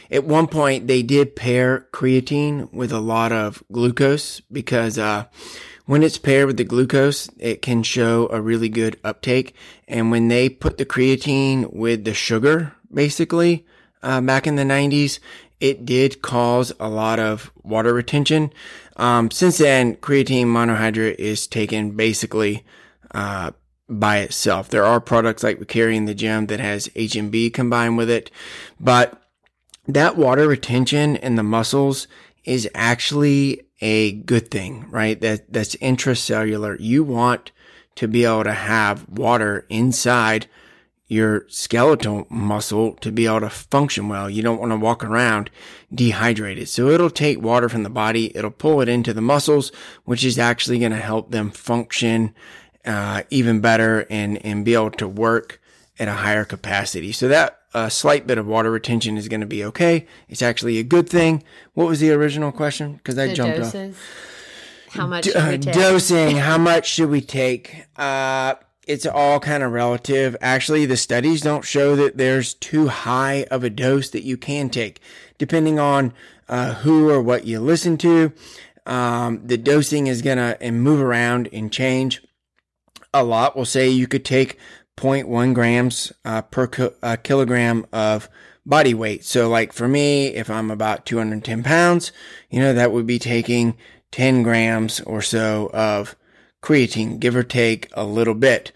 at 0.09 0.23
one 0.23 0.47
point 0.47 0.87
they 0.87 1.03
did 1.03 1.35
pair 1.35 1.87
creatine 1.91 2.71
with 2.73 2.91
a 2.91 2.99
lot 2.99 3.31
of 3.31 3.63
glucose 3.71 4.39
because, 4.51 4.97
uh, 4.97 5.25
when 5.85 6.01
it's 6.01 6.17
paired 6.17 6.47
with 6.47 6.57
the 6.57 6.63
glucose, 6.63 7.29
it 7.37 7.61
can 7.61 7.83
show 7.83 8.27
a 8.31 8.41
really 8.41 8.69
good 8.69 8.99
uptake. 9.03 9.53
And 9.87 10.09
when 10.09 10.29
they 10.29 10.49
put 10.49 10.77
the 10.77 10.85
creatine 10.85 11.71
with 11.71 12.05
the 12.05 12.13
sugar, 12.13 12.73
basically, 12.91 13.65
uh, 14.01 14.21
back 14.21 14.47
in 14.47 14.55
the 14.55 14.63
90s, 14.63 15.19
it 15.59 15.85
did 15.85 16.21
cause 16.21 16.73
a 16.79 16.89
lot 16.89 17.19
of 17.19 17.51
water 17.63 17.93
retention. 17.93 18.51
Um, 18.97 19.31
since 19.31 19.57
then, 19.57 19.95
creatine 19.95 20.45
monohydrate 20.45 21.15
is 21.15 21.47
taken 21.47 21.91
basically, 21.91 22.65
uh, 23.13 23.51
by 23.87 24.19
itself. 24.19 24.69
There 24.69 24.85
are 24.85 24.99
products 24.99 25.43
like 25.43 25.59
we 25.59 25.99
the 25.99 26.15
gym 26.15 26.47
that 26.47 26.59
has 26.59 26.87
HMB 26.89 27.53
combined 27.53 27.97
with 27.97 28.09
it, 28.09 28.31
but 28.79 29.21
that 29.87 30.17
water 30.17 30.47
retention 30.47 31.15
in 31.17 31.35
the 31.35 31.43
muscles 31.43 32.07
is 32.43 32.69
actually 32.73 33.61
a 33.81 34.13
good 34.13 34.49
thing, 34.49 34.89
right? 34.89 35.19
That 35.19 35.51
that's 35.51 35.75
intracellular. 35.77 36.77
You 36.79 37.03
want 37.03 37.51
to 37.95 38.07
be 38.07 38.25
able 38.25 38.43
to 38.43 38.53
have 38.53 39.07
water 39.07 39.65
inside 39.69 40.47
your 41.07 41.45
skeletal 41.47 42.25
muscle 42.29 42.93
to 42.95 43.11
be 43.11 43.27
able 43.27 43.41
to 43.41 43.49
function 43.49 44.09
well. 44.09 44.27
You 44.27 44.41
don't 44.41 44.59
want 44.59 44.71
to 44.71 44.77
walk 44.77 45.03
around 45.03 45.51
dehydrated. 45.93 46.67
So 46.67 46.89
it'll 46.89 47.11
take 47.11 47.39
water 47.41 47.69
from 47.69 47.83
the 47.83 47.89
body. 47.89 48.35
It'll 48.35 48.49
pull 48.49 48.81
it 48.81 48.89
into 48.89 49.13
the 49.13 49.21
muscles, 49.21 49.71
which 50.03 50.23
is 50.23 50.39
actually 50.39 50.79
going 50.79 50.91
to 50.93 50.97
help 50.97 51.29
them 51.29 51.51
function 51.51 52.33
uh, 52.85 53.23
even 53.29 53.59
better 53.59 54.05
and, 54.09 54.43
and 54.45 54.63
be 54.65 54.73
able 54.73 54.91
to 54.91 55.07
work 55.07 55.61
at 55.99 56.07
a 56.07 56.13
higher 56.13 56.45
capacity. 56.45 57.11
So 57.11 57.27
that 57.27 57.59
a 57.73 57.89
slight 57.89 58.25
bit 58.25 58.37
of 58.37 58.47
water 58.47 58.71
retention 58.71 59.17
is 59.17 59.27
going 59.27 59.41
to 59.41 59.47
be 59.47 59.63
okay. 59.65 60.07
It's 60.29 60.41
actually 60.41 60.77
a 60.77 60.83
good 60.83 61.09
thing. 61.09 61.43
What 61.73 61.87
was 61.87 61.99
the 61.99 62.11
original 62.11 62.51
question? 62.51 62.93
Because 62.93 63.17
I 63.17 63.27
the 63.27 63.33
jumped 63.33 63.57
doses. 63.57 63.95
off. 63.95 64.91
How 64.93 65.07
much 65.07 65.25
D- 65.25 65.33
uh, 65.33 65.57
dosing? 65.57 66.37
How 66.37 66.57
much 66.59 66.87
should 66.89 67.09
we 67.09 67.21
take? 67.21 67.85
Uh, 67.97 68.55
it's 68.87 69.05
all 69.05 69.39
kind 69.39 69.63
of 69.63 69.71
relative. 69.71 70.37
Actually, 70.41 70.85
the 70.85 70.95
studies 70.95 71.41
don't 71.41 71.65
show 71.65 71.95
that 71.95 72.17
there's 72.17 72.53
too 72.53 72.87
high 72.87 73.45
of 73.51 73.63
a 73.63 73.69
dose 73.69 74.09
that 74.11 74.23
you 74.23 74.37
can 74.37 74.69
take, 74.69 75.01
depending 75.37 75.79
on 75.79 76.13
uh, 76.47 76.75
who 76.75 77.09
or 77.09 77.21
what 77.21 77.45
you 77.45 77.59
listen 77.59 77.97
to. 77.97 78.31
Um, 78.85 79.41
the 79.45 79.57
dosing 79.57 80.07
is 80.07 80.21
gonna 80.21 80.57
and 80.61 80.81
move 80.81 81.01
around 81.01 81.49
and 81.51 81.71
change 81.71 82.21
a 83.15 83.23
lot. 83.23 83.55
We'll 83.55 83.65
say 83.65 83.89
you 83.89 84.07
could 84.07 84.25
take 84.25 84.57
0.1 84.97 85.53
grams 85.53 86.11
uh, 86.23 86.41
per 86.43 86.69
uh, 87.01 87.17
kilogram 87.17 87.85
of 87.91 88.29
body 88.65 88.93
weight. 88.93 89.23
So, 89.25 89.49
like 89.49 89.73
for 89.73 89.87
me, 89.87 90.27
if 90.27 90.49
I'm 90.49 90.71
about 90.71 91.05
210 91.05 91.63
pounds, 91.63 92.11
you 92.49 92.59
know, 92.59 92.73
that 92.73 92.91
would 92.91 93.07
be 93.07 93.19
taking 93.19 93.77
10 94.11 94.43
grams 94.43 95.01
or 95.01 95.21
so 95.21 95.69
of 95.73 96.15
creatine, 96.61 97.19
give 97.19 97.35
or 97.35 97.43
take 97.43 97.89
a 97.93 98.05
little 98.05 98.33
bit. 98.33 98.71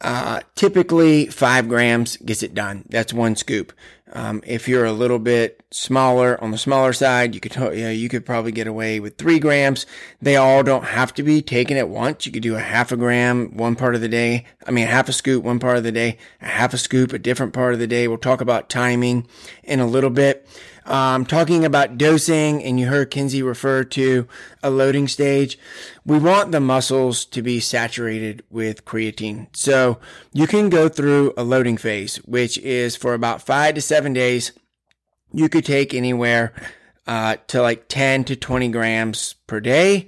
Uh, 0.00 0.40
typically, 0.54 1.26
five 1.26 1.68
grams 1.68 2.16
gets 2.18 2.42
it 2.42 2.54
done. 2.54 2.84
That's 2.88 3.12
one 3.12 3.34
scoop. 3.36 3.72
Um, 4.12 4.40
if 4.46 4.68
you're 4.68 4.84
a 4.84 4.92
little 4.92 5.18
bit 5.18 5.64
smaller 5.72 6.42
on 6.42 6.52
the 6.52 6.58
smaller 6.58 6.92
side, 6.92 7.34
you 7.34 7.40
could 7.40 7.56
you, 7.76 8.08
could 8.08 8.24
probably 8.24 8.52
get 8.52 8.68
away 8.68 9.00
with 9.00 9.18
three 9.18 9.40
grams. 9.40 9.84
They 10.22 10.36
all 10.36 10.62
don't 10.62 10.84
have 10.84 11.12
to 11.14 11.24
be 11.24 11.42
taken 11.42 11.76
at 11.76 11.88
once. 11.88 12.24
You 12.24 12.30
could 12.30 12.42
do 12.42 12.54
a 12.54 12.60
half 12.60 12.92
a 12.92 12.96
gram 12.96 13.56
one 13.56 13.74
part 13.74 13.96
of 13.96 14.00
the 14.00 14.08
day. 14.08 14.46
I 14.64 14.70
mean, 14.70 14.86
half 14.86 15.08
a 15.08 15.12
scoop 15.12 15.42
one 15.42 15.58
part 15.58 15.76
of 15.76 15.82
the 15.82 15.90
day, 15.90 16.18
a 16.40 16.46
half 16.46 16.72
a 16.72 16.78
scoop 16.78 17.12
a 17.12 17.18
different 17.18 17.52
part 17.52 17.74
of 17.74 17.80
the 17.80 17.88
day. 17.88 18.06
We'll 18.06 18.18
talk 18.18 18.40
about 18.40 18.68
timing 18.68 19.26
in 19.64 19.80
a 19.80 19.86
little 19.86 20.10
bit. 20.10 20.46
Um, 20.86 21.26
talking 21.26 21.64
about 21.64 21.98
dosing, 21.98 22.62
and 22.62 22.78
you 22.78 22.86
heard 22.86 23.10
Kinsey 23.10 23.42
refer 23.42 23.82
to 23.84 24.28
a 24.62 24.70
loading 24.70 25.08
stage. 25.08 25.58
We 26.04 26.18
want 26.18 26.52
the 26.52 26.60
muscles 26.60 27.24
to 27.26 27.42
be 27.42 27.58
saturated 27.58 28.44
with 28.50 28.84
creatine. 28.84 29.48
So 29.54 29.98
you 30.32 30.46
can 30.46 30.68
go 30.68 30.88
through 30.88 31.34
a 31.36 31.42
loading 31.42 31.76
phase, 31.76 32.18
which 32.18 32.56
is 32.58 32.94
for 32.94 33.14
about 33.14 33.42
five 33.42 33.74
to 33.74 33.80
seven 33.80 34.12
days. 34.12 34.52
You 35.32 35.48
could 35.48 35.64
take 35.64 35.92
anywhere 35.92 36.52
uh, 37.06 37.36
to 37.48 37.62
like 37.62 37.88
10 37.88 38.24
to 38.24 38.36
20 38.36 38.68
grams 38.68 39.34
per 39.48 39.58
day 39.58 40.06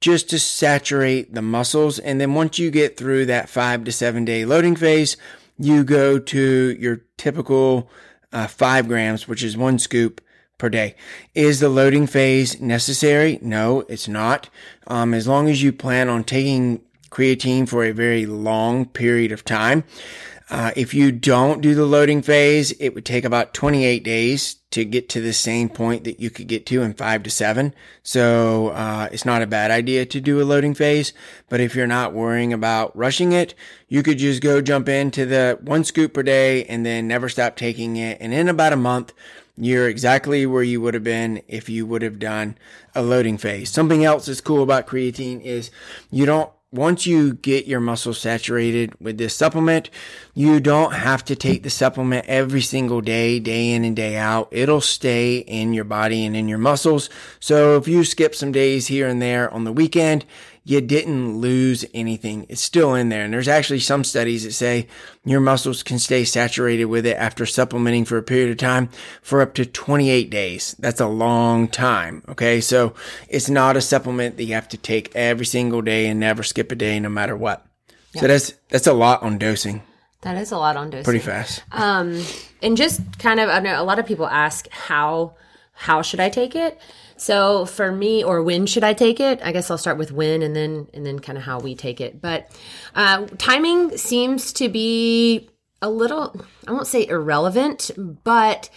just 0.00 0.28
to 0.30 0.38
saturate 0.38 1.34
the 1.34 1.42
muscles. 1.42 1.98
And 1.98 2.20
then 2.20 2.34
once 2.34 2.58
you 2.58 2.70
get 2.70 2.96
through 2.96 3.26
that 3.26 3.48
five 3.48 3.84
to 3.84 3.92
seven 3.92 4.24
day 4.24 4.44
loading 4.44 4.76
phase, 4.76 5.16
you 5.58 5.84
go 5.84 6.18
to 6.18 6.76
your 6.78 7.02
typical 7.16 7.90
uh, 8.36 8.46
five 8.46 8.86
grams, 8.86 9.26
which 9.26 9.42
is 9.42 9.56
one 9.56 9.78
scoop 9.78 10.20
per 10.58 10.68
day. 10.68 10.94
Is 11.34 11.60
the 11.60 11.70
loading 11.70 12.06
phase 12.06 12.60
necessary? 12.60 13.38
No, 13.40 13.80
it's 13.88 14.08
not. 14.08 14.50
Um, 14.86 15.14
as 15.14 15.26
long 15.26 15.48
as 15.48 15.62
you 15.62 15.72
plan 15.72 16.10
on 16.10 16.22
taking 16.22 16.82
creatine 17.10 17.66
for 17.66 17.82
a 17.82 17.92
very 17.92 18.26
long 18.26 18.84
period 18.84 19.32
of 19.32 19.42
time. 19.42 19.84
Uh, 20.48 20.70
if 20.76 20.94
you 20.94 21.10
don't 21.10 21.60
do 21.60 21.74
the 21.74 21.84
loading 21.84 22.22
phase, 22.22 22.70
it 22.72 22.90
would 22.90 23.04
take 23.04 23.24
about 23.24 23.52
28 23.52 24.04
days 24.04 24.54
to 24.70 24.84
get 24.84 25.08
to 25.08 25.20
the 25.20 25.32
same 25.32 25.68
point 25.68 26.04
that 26.04 26.20
you 26.20 26.30
could 26.30 26.46
get 26.46 26.64
to 26.66 26.82
in 26.82 26.94
five 26.94 27.24
to 27.24 27.30
seven. 27.30 27.74
So, 28.04 28.68
uh, 28.68 29.08
it's 29.10 29.24
not 29.24 29.42
a 29.42 29.46
bad 29.46 29.72
idea 29.72 30.06
to 30.06 30.20
do 30.20 30.40
a 30.40 30.44
loading 30.44 30.74
phase. 30.74 31.12
But 31.48 31.60
if 31.60 31.74
you're 31.74 31.88
not 31.88 32.12
worrying 32.12 32.52
about 32.52 32.96
rushing 32.96 33.32
it, 33.32 33.54
you 33.88 34.04
could 34.04 34.18
just 34.18 34.40
go 34.40 34.60
jump 34.60 34.88
into 34.88 35.26
the 35.26 35.58
one 35.62 35.82
scoop 35.82 36.14
per 36.14 36.22
day 36.22 36.64
and 36.64 36.86
then 36.86 37.08
never 37.08 37.28
stop 37.28 37.56
taking 37.56 37.96
it. 37.96 38.18
And 38.20 38.32
in 38.32 38.48
about 38.48 38.72
a 38.72 38.76
month, 38.76 39.12
you're 39.56 39.88
exactly 39.88 40.46
where 40.46 40.62
you 40.62 40.80
would 40.80 40.94
have 40.94 41.04
been 41.04 41.42
if 41.48 41.68
you 41.68 41.86
would 41.86 42.02
have 42.02 42.18
done 42.18 42.56
a 42.94 43.02
loading 43.02 43.38
phase. 43.38 43.70
Something 43.70 44.04
else 44.04 44.26
that's 44.26 44.40
cool 44.40 44.62
about 44.62 44.86
creatine 44.86 45.40
is 45.40 45.70
you 46.10 46.26
don't 46.26 46.50
once 46.76 47.06
you 47.06 47.34
get 47.34 47.66
your 47.66 47.80
muscles 47.80 48.20
saturated 48.20 48.94
with 49.00 49.18
this 49.18 49.34
supplement, 49.34 49.90
you 50.34 50.60
don't 50.60 50.92
have 50.92 51.24
to 51.24 51.34
take 51.34 51.62
the 51.62 51.70
supplement 51.70 52.26
every 52.26 52.60
single 52.60 53.00
day, 53.00 53.40
day 53.40 53.72
in 53.72 53.84
and 53.84 53.96
day 53.96 54.16
out. 54.16 54.48
It'll 54.50 54.80
stay 54.80 55.38
in 55.38 55.72
your 55.72 55.84
body 55.84 56.24
and 56.24 56.36
in 56.36 56.48
your 56.48 56.58
muscles. 56.58 57.10
So 57.40 57.76
if 57.76 57.88
you 57.88 58.04
skip 58.04 58.34
some 58.34 58.52
days 58.52 58.86
here 58.86 59.08
and 59.08 59.20
there 59.20 59.52
on 59.52 59.64
the 59.64 59.72
weekend, 59.72 60.24
you 60.68 60.80
didn't 60.80 61.38
lose 61.38 61.84
anything. 61.94 62.44
It's 62.48 62.60
still 62.60 62.96
in 62.96 63.08
there. 63.08 63.22
And 63.22 63.32
there's 63.32 63.46
actually 63.46 63.78
some 63.78 64.02
studies 64.02 64.42
that 64.42 64.50
say 64.50 64.88
your 65.24 65.38
muscles 65.38 65.84
can 65.84 66.00
stay 66.00 66.24
saturated 66.24 66.86
with 66.86 67.06
it 67.06 67.16
after 67.16 67.46
supplementing 67.46 68.04
for 68.04 68.18
a 68.18 68.22
period 68.22 68.50
of 68.50 68.56
time 68.56 68.88
for 69.22 69.40
up 69.40 69.54
to 69.54 69.64
28 69.64 70.28
days. 70.28 70.74
That's 70.80 71.00
a 71.00 71.06
long 71.06 71.68
time. 71.68 72.24
Okay. 72.28 72.60
So 72.60 72.94
it's 73.28 73.48
not 73.48 73.76
a 73.76 73.80
supplement 73.80 74.38
that 74.38 74.44
you 74.44 74.54
have 74.54 74.68
to 74.70 74.76
take 74.76 75.14
every 75.14 75.46
single 75.46 75.82
day 75.82 76.08
and 76.08 76.18
never 76.18 76.42
skip 76.42 76.72
a 76.72 76.74
day 76.74 76.98
no 76.98 77.10
matter 77.10 77.36
what. 77.36 77.64
So 78.16 78.26
that's, 78.26 78.54
that's 78.68 78.88
a 78.88 78.92
lot 78.92 79.22
on 79.22 79.38
dosing. 79.38 79.82
That 80.22 80.36
is 80.36 80.50
a 80.50 80.58
lot 80.58 80.76
on 80.76 80.90
dosing. 80.90 81.04
Pretty 81.04 81.20
fast. 81.20 81.62
Um, 81.70 82.20
and 82.60 82.76
just 82.76 83.20
kind 83.20 83.38
of, 83.38 83.48
I 83.50 83.60
know 83.60 83.80
a 83.80 83.84
lot 83.84 84.00
of 84.00 84.06
people 84.06 84.26
ask 84.26 84.68
how, 84.70 85.34
how 85.74 86.02
should 86.02 86.18
I 86.18 86.28
take 86.28 86.56
it? 86.56 86.80
So 87.16 87.64
for 87.66 87.90
me, 87.90 88.22
or 88.22 88.42
when 88.42 88.66
should 88.66 88.84
I 88.84 88.92
take 88.92 89.20
it? 89.20 89.40
I 89.42 89.52
guess 89.52 89.70
I'll 89.70 89.78
start 89.78 89.98
with 89.98 90.12
when, 90.12 90.42
and 90.42 90.54
then 90.54 90.88
and 90.92 91.04
then 91.04 91.18
kind 91.18 91.38
of 91.38 91.44
how 91.44 91.60
we 91.60 91.74
take 91.74 92.00
it. 92.00 92.20
But 92.20 92.50
uh, 92.94 93.26
timing 93.38 93.96
seems 93.96 94.52
to 94.54 94.68
be 94.68 95.48
a 95.82 95.90
little, 95.90 96.34
I 96.66 96.72
won't 96.72 96.86
say 96.86 97.06
irrelevant, 97.06 97.90
but 98.24 98.70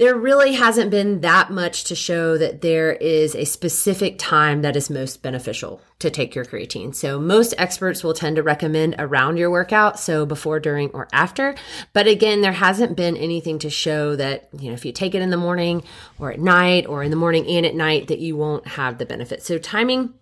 there 0.00 0.16
really 0.16 0.54
hasn't 0.54 0.90
been 0.90 1.20
that 1.20 1.50
much 1.50 1.84
to 1.84 1.94
show 1.94 2.38
that 2.38 2.62
there 2.62 2.92
is 2.94 3.34
a 3.34 3.44
specific 3.44 4.16
time 4.16 4.62
that 4.62 4.74
is 4.74 4.88
most 4.88 5.22
beneficial 5.22 5.82
to 5.98 6.08
take 6.08 6.34
your 6.34 6.46
creatine. 6.46 6.94
So 6.94 7.20
most 7.20 7.52
experts 7.58 8.02
will 8.02 8.14
tend 8.14 8.36
to 8.36 8.42
recommend 8.42 8.94
around 8.98 9.36
your 9.36 9.50
workout, 9.50 10.00
so 10.00 10.24
before, 10.24 10.58
during, 10.58 10.88
or 10.92 11.06
after. 11.12 11.54
But 11.92 12.06
again, 12.06 12.40
there 12.40 12.52
hasn't 12.52 12.96
been 12.96 13.14
anything 13.18 13.58
to 13.58 13.68
show 13.68 14.16
that, 14.16 14.48
you 14.58 14.68
know, 14.68 14.74
if 14.74 14.86
you 14.86 14.92
take 14.92 15.14
it 15.14 15.20
in 15.20 15.28
the 15.28 15.36
morning 15.36 15.84
or 16.18 16.32
at 16.32 16.40
night 16.40 16.86
or 16.86 17.02
in 17.02 17.10
the 17.10 17.16
morning 17.16 17.46
and 17.46 17.66
at 17.66 17.74
night 17.74 18.08
that 18.08 18.20
you 18.20 18.38
won't 18.38 18.66
have 18.68 18.96
the 18.96 19.04
benefit. 19.04 19.42
So 19.42 19.58
timing 19.58 20.14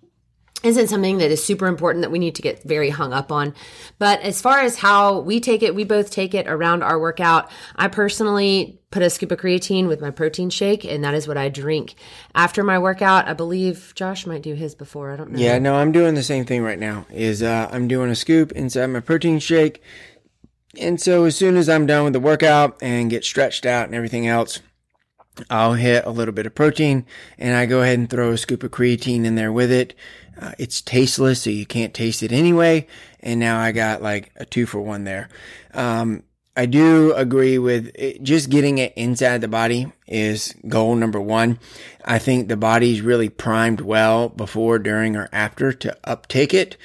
isn't 0.65 0.88
something 0.88 1.19
that 1.19 1.31
is 1.31 1.43
super 1.43 1.67
important 1.67 2.03
that 2.03 2.11
we 2.11 2.19
need 2.19 2.35
to 2.35 2.43
get 2.43 2.65
very 2.65 2.91
hung 2.91 3.12
up 3.12 3.31
on. 3.31 3.55
But 3.99 4.21
as 4.23 4.41
far 4.43 4.59
as 4.59 4.77
how 4.77 5.21
we 5.21 5.38
take 5.38 5.62
it, 5.62 5.75
we 5.75 5.85
both 5.85 6.11
take 6.11 6.35
it 6.35 6.49
around 6.49 6.83
our 6.83 6.99
workout. 6.99 7.49
I 7.77 7.88
personally 7.88 8.81
put 8.91 9.03
a 9.03 9.11
scoop 9.11 9.31
of 9.31 9.38
creatine 9.38 9.87
with 9.87 10.00
my 10.00 10.11
protein 10.11 10.50
shake, 10.50 10.85
and 10.85 11.05
that 11.05 11.15
is 11.15 11.29
what 11.29 11.37
I 11.37 11.49
drink 11.49 11.95
after 12.35 12.65
my 12.65 12.79
workout. 12.79 13.29
I 13.29 13.35
believe 13.35 13.93
Josh 13.95 14.27
might 14.27 14.43
do 14.43 14.55
his 14.55 14.75
before. 14.75 15.12
I 15.12 15.17
don't 15.17 15.31
know. 15.31 15.38
Yeah, 15.38 15.59
no, 15.59 15.77
I'm 15.77 15.93
doing 15.93 16.15
the 16.15 16.23
same 16.23 16.45
thing 16.45 16.62
right 16.62 16.79
now. 16.79 17.07
Is 17.12 17.43
uh, 17.43 17.69
I'm 17.71 17.87
doing 17.87 18.11
a 18.11 18.17
scoop 18.17 18.50
inside 18.53 18.87
my 18.87 19.00
protein 19.00 19.38
shake, 19.38 19.83
and 20.81 21.00
so 21.00 21.25
as 21.25 21.37
soon 21.37 21.57
as 21.57 21.69
I'm 21.69 21.87
done 21.87 22.05
with 22.05 22.15
the 22.15 22.21
workout 22.21 22.79
and 22.83 23.11
get 23.11 23.25
stretched 23.25 23.65
out 23.65 23.87
and 23.87 23.95
everything 23.95 24.27
else, 24.27 24.61
I'll 25.50 25.75
hit 25.75 26.05
a 26.05 26.11
little 26.11 26.35
bit 26.35 26.47
of 26.47 26.55
protein, 26.55 27.07
and 27.38 27.55
I 27.55 27.67
go 27.67 27.83
ahead 27.83 27.99
and 27.99 28.11
throw 28.11 28.33
a 28.33 28.38
scoop 28.38 28.62
of 28.62 28.71
creatine 28.71 29.25
in 29.25 29.35
there 29.35 29.53
with 29.53 29.71
it. 29.71 29.95
Uh, 30.38 30.52
it's 30.59 30.80
tasteless, 30.80 31.42
so 31.42 31.50
you 31.50 31.66
can't 31.66 31.95
taste 31.95 32.23
it 32.23 32.33
anyway. 32.33 32.87
And 33.21 33.40
now 33.40 33.59
I 33.59 33.73
got 33.73 34.02
like 34.02 34.30
a 34.37 34.45
two 34.45 34.66
for 34.66 34.80
one 34.80 35.04
there. 35.04 35.28
Um, 35.75 36.23
I 36.59 36.66
do 36.66 37.12
agree 37.14 37.57
with 37.59 37.92
it, 37.95 38.21
just 38.25 38.50
getting 38.50 38.78
it 38.78 38.92
inside 38.97 39.42
the 39.42 39.49
body 39.49 39.92
is 40.09 40.57
goal 40.66 40.97
number 40.97 41.21
one. 41.21 41.61
I 42.04 42.18
think 42.18 42.49
the 42.49 42.57
body's 42.57 43.00
really 43.00 43.28
primed 43.28 43.80
well 43.80 44.28
before, 44.28 44.80
during, 44.80 45.14
or 45.14 45.28
after 45.33 45.73
to 45.73 45.97
uptake 46.02 46.52
it. 46.52 46.76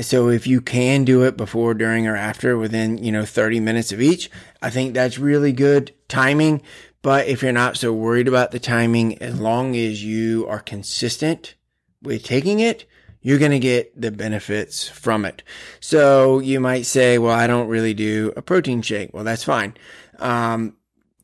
So 0.00 0.30
if 0.30 0.46
you 0.46 0.62
can 0.62 1.04
do 1.04 1.22
it 1.24 1.36
before, 1.36 1.74
during, 1.74 2.06
or 2.06 2.16
after 2.16 2.56
within, 2.56 2.96
you 2.96 3.12
know, 3.12 3.26
30 3.26 3.60
minutes 3.60 3.92
of 3.92 4.00
each, 4.00 4.30
I 4.62 4.70
think 4.70 4.94
that's 4.94 5.18
really 5.18 5.52
good 5.52 5.92
timing. 6.08 6.62
But 7.02 7.26
if 7.26 7.42
you're 7.42 7.52
not 7.52 7.76
so 7.76 7.92
worried 7.92 8.28
about 8.28 8.52
the 8.52 8.58
timing, 8.58 9.20
as 9.20 9.38
long 9.38 9.76
as 9.76 10.02
you 10.02 10.46
are 10.48 10.60
consistent 10.60 11.56
with 12.02 12.22
taking 12.22 12.60
it, 12.60 12.86
you're 13.22 13.38
going 13.38 13.50
to 13.50 13.58
get 13.58 14.00
the 14.00 14.10
benefits 14.10 14.88
from 14.88 15.24
it. 15.24 15.42
So 15.80 16.38
you 16.38 16.60
might 16.60 16.86
say, 16.86 17.18
well, 17.18 17.34
I 17.34 17.46
don't 17.46 17.68
really 17.68 17.94
do 17.94 18.32
a 18.36 18.42
protein 18.42 18.82
shake. 18.82 19.12
Well, 19.12 19.24
that's 19.24 19.44
fine. 19.44 19.74
Um, 20.18 20.76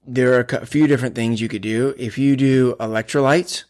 there 0.06 0.34
are 0.34 0.46
a 0.60 0.66
few 0.66 0.86
different 0.86 1.14
things 1.14 1.40
you 1.40 1.48
could 1.48 1.62
do. 1.62 1.94
If 1.98 2.18
you 2.18 2.36
do 2.36 2.76
electrolytes, 2.78 3.64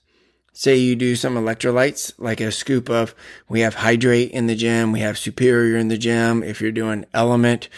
say 0.52 0.76
you 0.76 0.96
do 0.96 1.16
some 1.16 1.34
electrolytes, 1.34 2.12
like 2.18 2.40
a 2.40 2.50
scoop 2.50 2.88
of, 2.88 3.14
we 3.48 3.60
have 3.60 3.74
hydrate 3.74 4.30
in 4.32 4.46
the 4.46 4.54
gym, 4.56 4.92
we 4.92 5.00
have 5.00 5.18
superior 5.18 5.76
in 5.76 5.88
the 5.88 5.98
gym. 5.98 6.42
If 6.42 6.60
you're 6.60 6.72
doing 6.72 7.04
LMNT, 7.14 7.68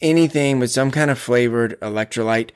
anything 0.00 0.58
with 0.58 0.70
some 0.70 0.90
kind 0.90 1.10
of 1.10 1.18
flavored 1.18 1.78
electrolyte, 1.80 2.50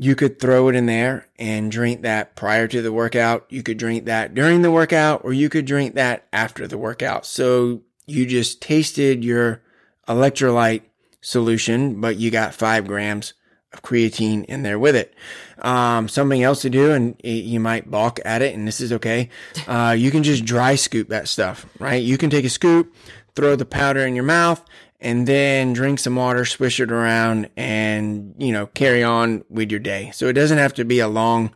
you 0.00 0.14
could 0.14 0.38
throw 0.38 0.68
it 0.68 0.76
in 0.76 0.86
there 0.86 1.26
and 1.38 1.72
drink 1.72 2.02
that 2.02 2.36
prior 2.36 2.68
to 2.68 2.80
the 2.80 2.92
workout. 2.92 3.46
You 3.48 3.62
could 3.62 3.78
drink 3.78 4.04
that 4.04 4.32
during 4.32 4.62
the 4.62 4.70
workout 4.70 5.22
or 5.24 5.32
you 5.32 5.48
could 5.48 5.64
drink 5.64 5.94
that 5.94 6.26
after 6.32 6.68
the 6.68 6.78
workout. 6.78 7.26
So 7.26 7.82
you 8.06 8.24
just 8.24 8.62
tasted 8.62 9.24
your 9.24 9.62
electrolyte 10.06 10.82
solution, 11.20 12.00
but 12.00 12.16
you 12.16 12.30
got 12.30 12.54
five 12.54 12.86
grams 12.86 13.34
of 13.72 13.82
creatine 13.82 14.44
in 14.44 14.62
there 14.62 14.78
with 14.78 14.94
it. 14.94 15.14
Um, 15.58 16.08
something 16.08 16.42
else 16.42 16.62
to 16.62 16.70
do, 16.70 16.92
and 16.92 17.16
you 17.22 17.60
might 17.60 17.90
balk 17.90 18.20
at 18.24 18.40
it, 18.40 18.54
and 18.54 18.66
this 18.66 18.80
is 18.80 18.92
okay. 18.92 19.28
Uh, 19.66 19.92
you 19.92 20.10
can 20.10 20.22
just 20.22 20.46
dry 20.46 20.76
scoop 20.76 21.08
that 21.08 21.28
stuff, 21.28 21.66
right? 21.78 22.02
You 22.02 22.16
can 22.16 22.30
take 22.30 22.46
a 22.46 22.48
scoop, 22.48 22.94
throw 23.34 23.54
the 23.54 23.66
powder 23.66 24.00
in 24.06 24.14
your 24.14 24.24
mouth, 24.24 24.64
and 25.00 25.26
then 25.26 25.72
drink 25.72 25.98
some 25.98 26.16
water, 26.16 26.44
swish 26.44 26.80
it 26.80 26.90
around 26.90 27.48
and, 27.56 28.34
you 28.38 28.52
know, 28.52 28.66
carry 28.66 29.02
on 29.02 29.44
with 29.48 29.70
your 29.70 29.80
day. 29.80 30.10
So 30.12 30.26
it 30.26 30.32
doesn't 30.32 30.58
have 30.58 30.74
to 30.74 30.84
be 30.84 30.98
a 30.98 31.08
long, 31.08 31.54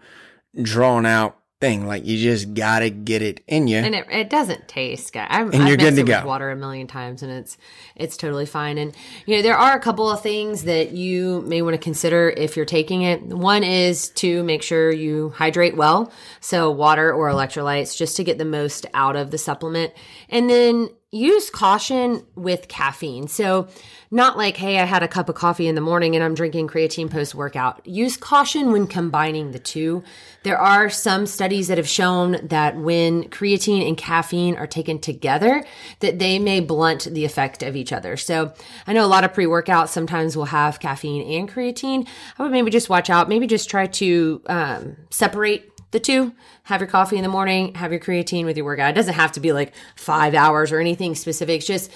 drawn 0.61 1.07
out 1.07 1.39
thing. 1.63 1.87
Like 1.87 2.05
you 2.05 2.19
just 2.19 2.55
gotta 2.55 2.91
get 2.91 3.23
it 3.23 3.41
in 3.47 3.69
you. 3.69 3.77
And 3.79 3.95
it, 3.95 4.07
it 4.11 4.29
doesn't 4.29 4.67
taste 4.67 5.13
good. 5.13 5.27
I've, 5.29 5.55
And 5.55 5.69
you're 5.69 5.77
good 5.77 5.95
to 5.95 6.03
go. 6.03 6.27
water 6.27 6.51
a 6.51 6.57
million 6.57 6.89
times 6.89 7.23
and 7.23 7.31
it's 7.31 7.57
it's 7.95 8.17
totally 8.17 8.47
fine. 8.47 8.79
And 8.79 8.93
you 9.27 9.37
know, 9.37 9.43
there 9.43 9.57
are 9.57 9.77
a 9.77 9.81
couple 9.81 10.11
of 10.11 10.21
things 10.21 10.65
that 10.65 10.91
you 10.91 11.43
may 11.43 11.63
want 11.63 11.75
to 11.75 11.79
consider 11.79 12.31
if 12.31 12.57
you're 12.57 12.67
taking 12.67 13.03
it. 13.03 13.23
One 13.23 13.63
is 13.63 14.09
to 14.11 14.43
make 14.43 14.65
sure 14.65 14.91
you 14.91 15.31
hydrate 15.37 15.77
well. 15.77 16.13
So 16.41 16.69
water 16.69 17.13
or 17.13 17.29
electrolytes 17.31 17.97
just 17.97 18.17
to 18.17 18.25
get 18.25 18.39
the 18.39 18.45
most 18.45 18.85
out 18.93 19.15
of 19.15 19.31
the 19.31 19.39
supplement. 19.39 19.93
And 20.29 20.51
then 20.51 20.89
use 21.13 21.51
caution 21.51 22.25
with 22.35 22.69
caffeine. 22.69 23.29
So 23.29 23.69
not 24.11 24.39
like, 24.39 24.57
hey, 24.57 24.79
I 24.79 24.85
had 24.85 25.03
a 25.03 25.09
cup 25.09 25.29
of 25.29 25.35
coffee 25.35 25.69
in 25.69 25.75
the 25.75 25.83
morning 25.83 26.15
and 26.15 26.25
I'm 26.25 26.35
drinking 26.35 26.69
creatine 26.69 27.11
post 27.11 27.35
workout. 27.35 27.87
Use 27.87 28.17
caution 28.17 28.73
when 28.73 28.87
combining 28.87 29.53
the 29.53 29.59
two. 29.59 30.03
There 30.43 30.59
are 30.59 30.89
some 30.89 31.27
studies 31.27 31.69
that 31.69 31.77
have 31.77 31.89
shown 31.89 32.39
that 32.49 32.77
when 32.77 33.25
creatine 33.25 33.87
and 33.87 33.97
caffeine 33.97 34.57
are 34.57 34.67
taken 34.67 34.99
together, 34.99 35.65
that 36.01 36.19
they 36.19 36.39
may 36.39 36.61
blunt 36.61 37.05
the 37.05 37.27
effect 37.27 37.63
of 37.63 37.77
each 37.77 37.93
other. 37.93 38.17
So 38.17 38.55
I 38.87 38.95
know 38.95 39.05
a 39.05 39.07
lot 39.07 39.25
of 39.25 39.35
pre-workouts 39.35 39.89
sometimes 39.89 40.35
will 40.35 40.47
have 40.47 40.81
caffeine 40.81 41.39
and 41.39 41.49
creatine. 41.49 42.09
I 42.39 42.43
would 42.43 42.53
maybe 42.53 42.71
just 42.71 42.89
watch 42.89 43.11
out, 43.11 43.29
maybe 43.29 43.47
just 43.47 43.69
try 43.69 43.87
to 43.87 44.43
um, 44.47 44.97
separate 45.11 45.72
the 45.93 46.01
two. 46.01 46.35
Have 46.65 46.81
your 46.81 46.89
coffee 46.89 47.17
in 47.17 47.23
the 47.23 47.29
morning, 47.29 47.75
have 47.75 47.93
your 47.93 48.01
creatine 48.01 48.45
with 48.45 48.57
your 48.57 48.67
workout. 48.67 48.91
It 48.91 48.95
doesn't 48.95 49.15
have 49.15 49.33
to 49.33 49.41
be 49.41 49.53
like 49.53 49.73
five 49.95 50.35
hours 50.35 50.73
or 50.73 50.81
anything 50.81 51.15
specific. 51.15 51.59
It's 51.59 51.67
just 51.67 51.91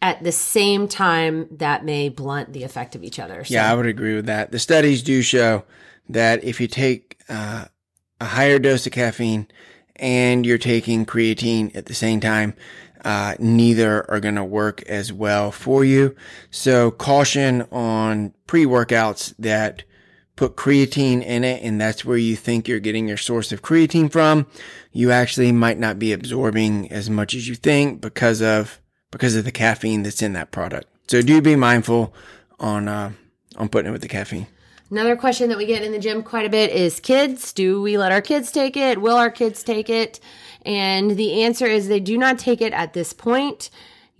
at 0.00 0.22
the 0.22 0.32
same 0.32 0.88
time 0.88 1.48
that 1.50 1.84
may 1.84 2.08
blunt 2.08 2.52
the 2.52 2.64
effect 2.64 2.94
of 2.94 3.04
each 3.04 3.18
other. 3.18 3.44
So, 3.44 3.54
Yeah, 3.54 3.70
I 3.70 3.74
would 3.74 3.86
agree 3.86 4.14
with 4.14 4.26
that. 4.26 4.50
The 4.52 4.58
studies 4.58 5.02
do 5.02 5.20
show 5.20 5.64
that 6.08 6.42
if 6.42 6.60
you 6.60 6.66
take 6.66 7.20
uh, 7.28 7.66
a 8.20 8.24
higher 8.24 8.58
dose 8.58 8.86
of 8.86 8.92
caffeine 8.92 9.46
and 9.96 10.46
you're 10.46 10.58
taking 10.58 11.04
creatine 11.04 11.74
at 11.76 11.86
the 11.86 11.94
same 11.94 12.20
time, 12.20 12.54
uh, 13.04 13.34
neither 13.38 14.08
are 14.10 14.20
going 14.20 14.34
to 14.34 14.44
work 14.44 14.82
as 14.82 15.12
well 15.12 15.50
for 15.50 15.84
you. 15.84 16.14
So 16.50 16.90
caution 16.90 17.62
on 17.72 18.34
pre-workouts 18.46 19.34
that 19.38 19.84
put 20.40 20.56
creatine 20.56 21.22
in 21.22 21.44
it 21.44 21.62
and 21.62 21.78
that's 21.78 22.02
where 22.02 22.16
you 22.16 22.34
think 22.34 22.66
you're 22.66 22.80
getting 22.80 23.06
your 23.06 23.18
source 23.18 23.52
of 23.52 23.60
creatine 23.60 24.10
from. 24.10 24.46
You 24.90 25.10
actually 25.10 25.52
might 25.52 25.78
not 25.78 25.98
be 25.98 26.14
absorbing 26.14 26.90
as 26.90 27.10
much 27.10 27.34
as 27.34 27.46
you 27.46 27.54
think 27.54 28.00
because 28.00 28.40
of, 28.40 28.80
because 29.10 29.36
of 29.36 29.44
the 29.44 29.52
caffeine 29.52 30.02
that's 30.02 30.22
in 30.22 30.32
that 30.32 30.50
product. 30.50 30.86
So 31.08 31.20
do 31.20 31.42
be 31.42 31.56
mindful 31.56 32.14
on 32.58 32.88
uh, 32.88 33.12
on 33.56 33.68
putting 33.68 33.90
it 33.90 33.92
with 33.92 34.00
the 34.00 34.08
caffeine. 34.08 34.46
Another 34.90 35.14
question 35.14 35.50
that 35.50 35.58
we 35.58 35.66
get 35.66 35.82
in 35.82 35.92
the 35.92 35.98
gym 35.98 36.22
quite 36.22 36.46
a 36.46 36.48
bit 36.48 36.72
is 36.72 37.00
kids. 37.00 37.52
Do 37.52 37.82
we 37.82 37.98
let 37.98 38.10
our 38.10 38.22
kids 38.22 38.50
take 38.50 38.78
it? 38.78 38.98
Will 38.98 39.16
our 39.16 39.30
kids 39.30 39.62
take 39.62 39.90
it? 39.90 40.20
And 40.64 41.18
the 41.18 41.42
answer 41.42 41.66
is 41.66 41.88
they 41.88 42.00
do 42.00 42.16
not 42.16 42.38
take 42.38 42.62
it 42.62 42.72
at 42.72 42.94
this 42.94 43.12
point. 43.12 43.68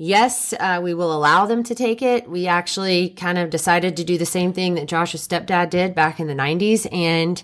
Yes, 0.03 0.55
uh, 0.59 0.81
we 0.83 0.95
will 0.95 1.13
allow 1.13 1.45
them 1.45 1.63
to 1.65 1.75
take 1.75 2.01
it. 2.01 2.27
We 2.27 2.47
actually 2.47 3.11
kind 3.11 3.37
of 3.37 3.51
decided 3.51 3.99
to 3.99 4.05
do 4.05 4.17
the 4.17 4.25
same 4.25 4.55
thing 4.55 4.77
that 4.77 4.89
Josh's 4.89 5.29
stepdad 5.29 5.69
did 5.69 5.95
back 5.95 6.19
in 6.19 6.27
the 6.27 6.33
90s 6.33 6.91
and 6.91 7.43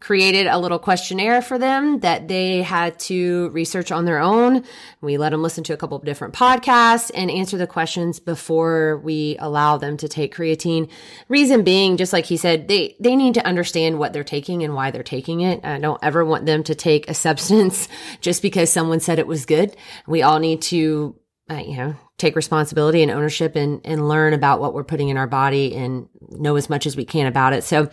created 0.00 0.46
a 0.46 0.58
little 0.58 0.78
questionnaire 0.78 1.40
for 1.40 1.56
them 1.56 2.00
that 2.00 2.28
they 2.28 2.60
had 2.60 2.98
to 2.98 3.48
research 3.54 3.90
on 3.90 4.04
their 4.04 4.18
own. 4.18 4.62
We 5.00 5.16
let 5.16 5.30
them 5.30 5.42
listen 5.42 5.64
to 5.64 5.72
a 5.72 5.78
couple 5.78 5.96
of 5.96 6.04
different 6.04 6.34
podcasts 6.34 7.10
and 7.14 7.30
answer 7.30 7.56
the 7.56 7.66
questions 7.66 8.20
before 8.20 8.98
we 8.98 9.38
allow 9.38 9.78
them 9.78 9.96
to 9.96 10.06
take 10.06 10.34
creatine. 10.34 10.90
Reason 11.30 11.64
being, 11.64 11.96
just 11.96 12.12
like 12.12 12.26
he 12.26 12.36
said, 12.36 12.68
they, 12.68 12.96
they 13.00 13.16
need 13.16 13.32
to 13.32 13.46
understand 13.46 13.98
what 13.98 14.12
they're 14.12 14.22
taking 14.22 14.62
and 14.62 14.74
why 14.74 14.90
they're 14.90 15.02
taking 15.02 15.40
it. 15.40 15.64
I 15.64 15.78
don't 15.78 16.04
ever 16.04 16.22
want 16.22 16.44
them 16.44 16.64
to 16.64 16.74
take 16.74 17.08
a 17.08 17.14
substance 17.24 17.88
just 18.20 18.42
because 18.42 18.70
someone 18.70 19.00
said 19.00 19.18
it 19.18 19.26
was 19.26 19.46
good. 19.46 19.74
We 20.06 20.20
all 20.20 20.38
need 20.38 20.60
to 20.62 21.16
uh, 21.50 21.62
you 21.66 21.76
know, 21.76 21.94
take 22.16 22.36
responsibility 22.36 23.02
and 23.02 23.10
ownership 23.10 23.56
and, 23.56 23.80
and 23.84 24.08
learn 24.08 24.32
about 24.32 24.60
what 24.60 24.72
we're 24.72 24.84
putting 24.84 25.08
in 25.08 25.16
our 25.16 25.26
body 25.26 25.74
and 25.74 26.08
know 26.30 26.56
as 26.56 26.70
much 26.70 26.86
as 26.86 26.96
we 26.96 27.04
can 27.04 27.26
about 27.26 27.52
it. 27.52 27.64
So, 27.64 27.90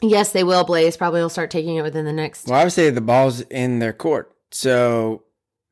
yes, 0.00 0.32
they 0.32 0.44
will. 0.44 0.64
Blaise 0.64 0.96
probably 0.96 1.20
will 1.20 1.28
start 1.28 1.50
taking 1.50 1.76
it 1.76 1.82
within 1.82 2.04
the 2.04 2.12
next. 2.12 2.46
Well, 2.46 2.60
I 2.60 2.64
would 2.64 2.72
say 2.72 2.90
the 2.90 3.00
ball's 3.00 3.42
in 3.42 3.78
their 3.78 3.92
court. 3.92 4.34
So 4.50 5.24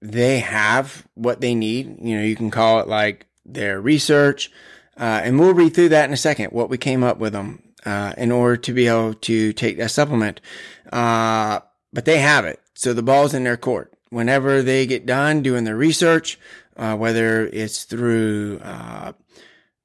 they 0.03 0.41
have 0.41 1.07
what 1.15 1.41
they 1.41 1.55
need. 1.55 1.97
You 2.01 2.17
know, 2.17 2.23
you 2.23 2.37
can 2.37 2.51
call 2.51 2.81
it 2.81 2.89
like 2.89 3.27
their 3.45 3.81
research. 3.81 4.51
Uh, 4.97 5.23
and 5.25 5.39
we'll 5.41 5.55
read 5.55 5.75
through 5.75 5.91
that 5.91 6.05
in 6.05 6.13
a 6.13 6.19
second, 6.19 6.53
what 6.53 6.69
we 6.69 6.77
came 6.77 7.03
up 7.03 7.19
with 7.19 7.33
them 7.33 7.63
uh, 7.87 8.13
in 8.19 8.31
order 8.31 8.57
to 8.59 8.73
be 8.73 8.87
able 8.87 9.15
to 9.15 9.53
take 9.55 9.79
that 9.79 9.91
supplement. 9.91 10.41
Uh, 10.93 11.61
but 11.93 12.05
they 12.05 12.19
have 12.19 12.45
it. 12.45 12.61
So 12.75 12.93
the 12.93 13.03
ball's 13.03 13.35
in 13.35 13.45
their 13.45 13.57
court. 13.57 13.95
Whenever 14.11 14.61
they 14.63 14.87
get 14.87 15.07
done 15.07 15.43
doing 15.43 15.65
their 15.65 15.77
research, 15.77 16.39
uh, 16.77 16.97
whether 16.97 17.47
it's 17.47 17.85
through 17.85 18.61
uh, 18.63 19.13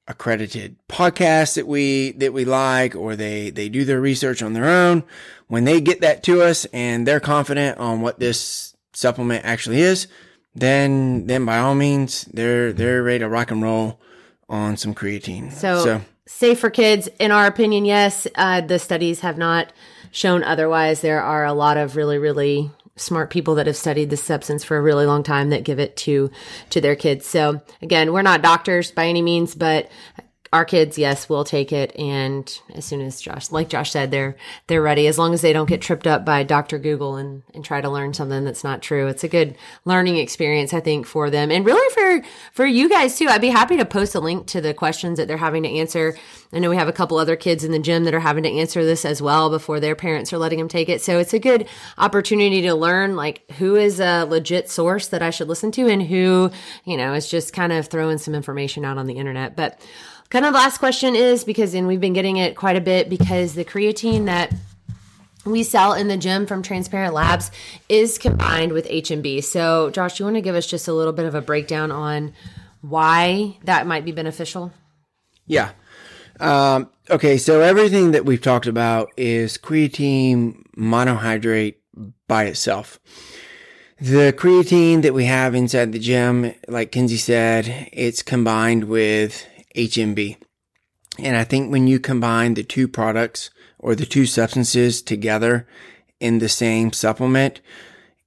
accredited 0.08 0.76
podcasts 0.88 1.54
that 1.54 1.66
we 1.66 2.12
that 2.12 2.32
we 2.32 2.44
like, 2.44 2.94
or 2.94 3.16
they 3.16 3.50
they 3.50 3.68
do 3.68 3.84
their 3.84 4.00
research 4.00 4.42
on 4.42 4.52
their 4.52 4.66
own. 4.66 5.04
When 5.48 5.64
they 5.64 5.80
get 5.80 6.00
that 6.00 6.22
to 6.24 6.42
us 6.42 6.64
and 6.72 7.06
they're 7.06 7.20
confident 7.20 7.78
on 7.78 8.00
what 8.00 8.18
this 8.18 8.74
supplement 8.92 9.44
actually 9.44 9.80
is, 9.80 10.08
then 10.54 11.26
then 11.26 11.44
by 11.44 11.58
all 11.58 11.74
means 11.74 12.24
they're 12.32 12.72
they're 12.72 13.02
ready 13.02 13.20
to 13.20 13.28
rock 13.28 13.50
and 13.50 13.62
roll 13.62 14.00
on 14.48 14.76
some 14.76 14.94
creatine. 14.94 15.52
So, 15.52 15.84
so 15.84 16.00
safe 16.26 16.60
for 16.60 16.70
kids, 16.70 17.08
in 17.18 17.30
our 17.32 17.46
opinion, 17.46 17.84
yes. 17.84 18.26
Uh, 18.34 18.60
the 18.60 18.78
studies 18.78 19.20
have 19.20 19.38
not 19.38 19.72
shown 20.12 20.42
otherwise. 20.44 21.00
There 21.00 21.22
are 21.22 21.44
a 21.44 21.52
lot 21.52 21.76
of 21.76 21.96
really 21.96 22.18
really 22.18 22.70
smart 22.96 23.30
people 23.30 23.54
that 23.56 23.66
have 23.66 23.76
studied 23.76 24.10
this 24.10 24.22
substance 24.22 24.64
for 24.64 24.76
a 24.76 24.82
really 24.82 25.06
long 25.06 25.22
time 25.22 25.50
that 25.50 25.64
give 25.64 25.78
it 25.78 25.96
to 25.96 26.30
to 26.70 26.80
their 26.80 26.96
kids. 26.96 27.26
So 27.26 27.60
again, 27.82 28.12
we're 28.12 28.22
not 28.22 28.42
doctors 28.42 28.90
by 28.90 29.06
any 29.06 29.22
means, 29.22 29.54
but 29.54 29.90
our 30.52 30.64
kids, 30.64 30.98
yes, 30.98 31.28
will 31.28 31.44
take 31.44 31.72
it. 31.72 31.94
And 31.98 32.60
as 32.74 32.84
soon 32.84 33.00
as 33.00 33.20
Josh, 33.20 33.50
like 33.50 33.68
Josh 33.68 33.90
said, 33.90 34.10
they're, 34.10 34.36
they're 34.66 34.82
ready. 34.82 35.06
As 35.06 35.18
long 35.18 35.34
as 35.34 35.40
they 35.40 35.52
don't 35.52 35.68
get 35.68 35.80
tripped 35.80 36.06
up 36.06 36.24
by 36.24 36.42
Dr. 36.42 36.78
Google 36.78 37.16
and, 37.16 37.42
and 37.54 37.64
try 37.64 37.80
to 37.80 37.88
learn 37.88 38.14
something 38.14 38.44
that's 38.44 38.64
not 38.64 38.82
true. 38.82 39.06
It's 39.06 39.24
a 39.24 39.28
good 39.28 39.56
learning 39.84 40.16
experience, 40.16 40.72
I 40.72 40.80
think, 40.80 41.06
for 41.06 41.30
them. 41.30 41.50
And 41.50 41.64
really 41.64 41.94
for, 41.94 42.28
for 42.52 42.66
you 42.66 42.88
guys 42.88 43.18
too. 43.18 43.28
I'd 43.28 43.40
be 43.40 43.48
happy 43.48 43.76
to 43.76 43.84
post 43.84 44.14
a 44.14 44.20
link 44.20 44.46
to 44.48 44.60
the 44.60 44.74
questions 44.74 45.18
that 45.18 45.28
they're 45.28 45.36
having 45.36 45.62
to 45.64 45.68
answer. 45.68 46.16
I 46.52 46.58
know 46.58 46.70
we 46.70 46.76
have 46.76 46.88
a 46.88 46.92
couple 46.92 47.18
other 47.18 47.36
kids 47.36 47.64
in 47.64 47.72
the 47.72 47.78
gym 47.78 48.04
that 48.04 48.14
are 48.14 48.20
having 48.20 48.44
to 48.44 48.50
answer 48.50 48.84
this 48.84 49.04
as 49.04 49.20
well 49.20 49.50
before 49.50 49.80
their 49.80 49.96
parents 49.96 50.32
are 50.32 50.38
letting 50.38 50.58
them 50.58 50.68
take 50.68 50.88
it. 50.88 51.02
So 51.02 51.18
it's 51.18 51.34
a 51.34 51.38
good 51.38 51.68
opportunity 51.98 52.62
to 52.62 52.74
learn 52.74 53.16
like 53.16 53.50
who 53.52 53.74
is 53.76 54.00
a 54.00 54.24
legit 54.24 54.70
source 54.70 55.08
that 55.08 55.22
I 55.22 55.30
should 55.30 55.48
listen 55.48 55.72
to 55.72 55.88
and 55.88 56.02
who, 56.02 56.50
you 56.84 56.96
know, 56.96 57.14
is 57.14 57.28
just 57.28 57.52
kind 57.52 57.72
of 57.72 57.88
throwing 57.88 58.18
some 58.18 58.34
information 58.34 58.84
out 58.84 58.98
on 58.98 59.06
the 59.06 59.14
internet. 59.14 59.56
But 59.56 59.80
kind 60.30 60.44
of 60.44 60.54
last 60.54 60.78
question 60.78 61.14
is 61.14 61.44
because, 61.44 61.74
and 61.74 61.86
we've 61.86 62.00
been 62.00 62.12
getting 62.12 62.36
it 62.36 62.56
quite 62.56 62.76
a 62.76 62.80
bit 62.80 63.08
because 63.08 63.54
the 63.54 63.64
creatine 63.64 64.26
that 64.26 64.52
we 65.44 65.62
sell 65.62 65.92
in 65.92 66.08
the 66.08 66.16
gym 66.16 66.46
from 66.46 66.62
Transparent 66.62 67.14
Labs 67.14 67.50
is 67.88 68.18
combined 68.18 68.72
with 68.72 68.86
HMB. 68.88 69.44
So, 69.44 69.90
Josh, 69.90 70.18
you 70.18 70.26
want 70.26 70.36
to 70.36 70.42
give 70.42 70.54
us 70.56 70.66
just 70.66 70.88
a 70.88 70.92
little 70.92 71.12
bit 71.12 71.24
of 71.24 71.34
a 71.34 71.40
breakdown 71.40 71.92
on 71.92 72.32
why 72.80 73.56
that 73.64 73.86
might 73.86 74.04
be 74.04 74.12
beneficial? 74.12 74.72
Yeah. 75.46 75.70
Um, 76.40 76.90
okay, 77.08 77.38
so 77.38 77.60
everything 77.60 78.10
that 78.10 78.24
we've 78.24 78.42
talked 78.42 78.66
about 78.66 79.10
is 79.16 79.56
creatine 79.56 80.62
monohydrate 80.76 81.76
by 82.28 82.44
itself. 82.44 82.98
The 83.98 84.34
creatine 84.36 85.00
that 85.02 85.14
we 85.14 85.24
have 85.24 85.54
inside 85.54 85.92
the 85.92 85.98
gym, 85.98 86.52
like 86.68 86.92
Kinsey 86.92 87.16
said, 87.16 87.88
it's 87.92 88.22
combined 88.22 88.84
with 88.84 89.46
HMB. 89.76 90.36
And 91.18 91.36
I 91.36 91.44
think 91.44 91.70
when 91.70 91.86
you 91.86 91.98
combine 91.98 92.54
the 92.54 92.64
two 92.64 92.88
products 92.88 93.50
or 93.78 93.94
the 93.94 94.06
two 94.06 94.26
substances 94.26 95.00
together 95.00 95.66
in 96.20 96.38
the 96.38 96.48
same 96.48 96.92
supplement, 96.92 97.60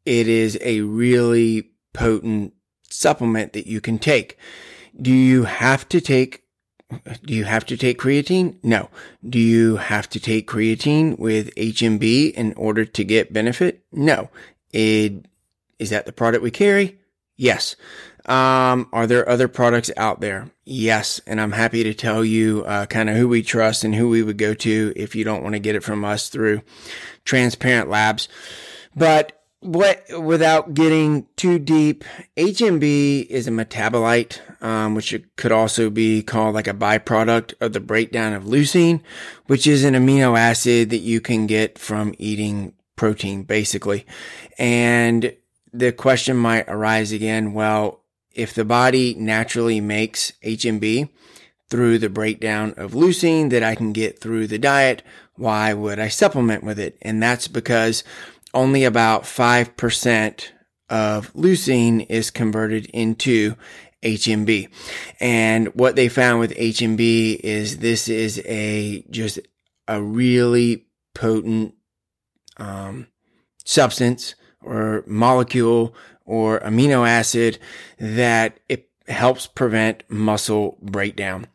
it 0.06 0.28
is 0.28 0.58
a 0.62 0.82
really 0.82 1.72
potent 1.94 2.54
supplement 2.90 3.54
that 3.54 3.68
you 3.68 3.82
can 3.82 4.00
take. 4.00 4.38
Do 5.00 5.12
you 5.12 5.44
have 5.44 5.88
to 5.90 6.02
take 6.02 6.44
do 7.24 7.36
you 7.36 7.46
have 7.46 7.66
to 7.68 7.78
take 7.78 8.00
creatine? 8.00 8.58
No. 8.64 8.90
Do 9.28 9.38
you 9.38 9.76
have 9.76 10.10
to 10.10 10.20
take 10.20 10.48
creatine 10.48 11.20
with 11.20 11.54
HMB 11.54 12.34
in 12.34 12.54
order 12.54 12.84
to 12.84 13.04
get 13.04 13.32
benefit? 13.32 13.84
No. 13.92 14.30
It, 14.74 15.26
is 15.78 15.92
that 15.92 16.08
the 16.08 16.12
product 16.12 16.44
we 16.44 16.50
carry? 16.50 17.00
Yes. 17.36 17.76
Um, 18.30 18.88
are 18.94 19.08
there 19.08 19.28
other 19.28 19.48
products 19.48 19.90
out 19.98 20.22
there? 20.22 20.52
Yes. 20.64 21.20
And 21.26 21.42
I'm 21.42 21.52
happy 21.52 21.84
to 21.84 21.96
tell 21.96 22.24
you, 22.24 22.64
uh, 22.66 22.86
kind 22.86 23.10
of 23.10 23.18
who 23.18 23.28
we 23.28 23.42
trust 23.42 23.84
and 23.84 23.96
who 23.96 24.08
we 24.08 24.22
would 24.22 24.38
go 24.38 24.54
to 24.54 24.94
if 24.96 25.16
you 25.16 25.24
don't 25.24 25.42
want 25.42 25.54
to 25.54 25.60
get 25.60 25.76
it 25.76 25.84
from 25.84 26.06
us 26.06 26.30
through 26.30 26.62
transparent 27.26 27.90
labs. 27.90 28.30
But 28.96 29.44
what, 29.62 30.06
without 30.22 30.76
getting 30.76 31.26
too 31.38 31.58
deep, 31.58 32.06
HMB 32.38 33.26
is 33.26 33.48
a 33.48 33.52
metabolite, 33.52 34.40
um, 34.64 34.94
which 34.94 35.20
could 35.36 35.52
also 35.52 35.90
be 35.90 36.22
called 36.22 36.54
like 36.54 36.68
a 36.68 36.74
byproduct 36.74 37.56
of 37.60 37.74
the 37.74 37.80
breakdown 37.80 38.34
of 38.34 38.44
leucine, 38.44 39.02
which 39.48 39.66
is 39.66 39.84
an 39.84 39.96
amino 39.96 40.38
acid 40.38 40.92
that 40.92 41.00
you 41.00 41.20
can 41.20 41.48
get 41.48 41.80
from 41.80 42.14
eating 42.20 42.74
protein, 42.96 43.42
basically. 43.42 44.06
And 44.60 45.36
the 45.74 45.92
question 45.92 46.38
might 46.38 46.66
arise 46.68 47.12
again, 47.12 47.54
well, 47.54 47.99
if 48.34 48.54
the 48.54 48.66
body 48.66 49.16
naturally 49.16 49.82
makes 49.82 50.34
HMB 50.44 51.10
through 51.70 52.00
the 52.00 52.10
breakdown 52.10 52.74
of 52.78 52.94
leucine 52.94 53.50
that 53.52 53.64
I 53.64 53.76
can 53.76 53.94
get 53.94 54.20
through 54.20 54.48
the 54.48 54.60
diet, 54.60 55.04
why 55.36 55.74
would 55.74 56.00
I 56.00 56.08
supplement 56.08 56.64
with 56.64 56.80
it? 56.80 56.98
And 57.02 57.22
that's 57.22 57.48
because 57.48 58.04
only 58.54 58.84
about 58.84 59.24
5% 59.24 60.46
of 60.90 61.34
leucine 61.34 62.06
is 62.10 62.32
converted 62.32 62.88
into 62.88 63.56
HMB. 64.04 64.70
And 65.20 65.68
what 65.76 65.96
they 65.96 66.10
found 66.10 66.40
with 66.40 66.56
HMB 66.56 67.40
is 67.42 67.78
this 67.78 68.08
is 68.08 68.42
a 68.46 69.06
just 69.10 69.40
a 69.88 70.02
really 70.02 70.86
potent 71.14 71.76
um, 72.58 73.08
substance 73.66 74.36
or 74.62 75.04
molecule 75.08 75.94
or 76.30 76.60
amino 76.60 77.08
acid 77.08 77.58
that 77.98 78.60
it 78.70 78.88
helps 79.08 79.48
prevent 79.48 80.04
muscle 80.08 80.78
breakdown. 80.82 81.48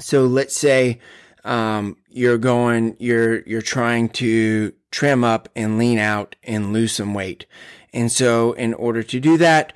So 0.00 0.26
let's 0.26 0.56
say 0.56 0.98
um, 1.44 1.96
you're 2.08 2.38
going, 2.38 2.96
you're 2.98 3.42
you're 3.42 3.62
trying 3.62 4.08
to 4.10 4.72
trim 4.90 5.22
up 5.22 5.48
and 5.54 5.78
lean 5.78 5.98
out 5.98 6.34
and 6.42 6.72
lose 6.72 6.92
some 6.92 7.14
weight, 7.14 7.46
and 7.92 8.10
so 8.10 8.52
in 8.54 8.74
order 8.74 9.02
to 9.04 9.20
do 9.20 9.38
that, 9.38 9.72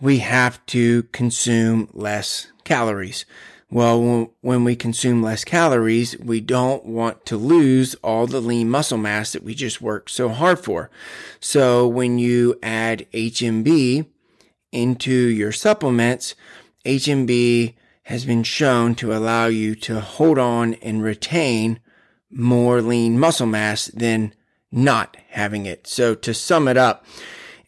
we 0.00 0.18
have 0.18 0.64
to 0.66 1.04
consume 1.04 1.88
less 1.92 2.52
calories. 2.64 3.24
Well, 3.72 4.32
when 4.40 4.64
we 4.64 4.74
consume 4.74 5.22
less 5.22 5.44
calories, 5.44 6.18
we 6.18 6.40
don't 6.40 6.84
want 6.84 7.24
to 7.26 7.36
lose 7.36 7.94
all 8.02 8.26
the 8.26 8.40
lean 8.40 8.68
muscle 8.68 8.98
mass 8.98 9.32
that 9.32 9.44
we 9.44 9.54
just 9.54 9.80
worked 9.80 10.10
so 10.10 10.28
hard 10.28 10.58
for. 10.58 10.90
So 11.38 11.86
when 11.86 12.18
you 12.18 12.58
add 12.64 13.06
HMB 13.12 14.06
into 14.72 15.12
your 15.12 15.52
supplements, 15.52 16.34
HMB 16.84 17.74
has 18.04 18.24
been 18.24 18.42
shown 18.42 18.96
to 18.96 19.14
allow 19.14 19.46
you 19.46 19.76
to 19.76 20.00
hold 20.00 20.38
on 20.38 20.74
and 20.74 21.00
retain 21.00 21.78
more 22.28 22.82
lean 22.82 23.20
muscle 23.20 23.46
mass 23.46 23.86
than 23.86 24.34
not 24.72 25.16
having 25.28 25.66
it. 25.66 25.86
So 25.86 26.16
to 26.16 26.34
sum 26.34 26.66
it 26.66 26.76
up, 26.76 27.06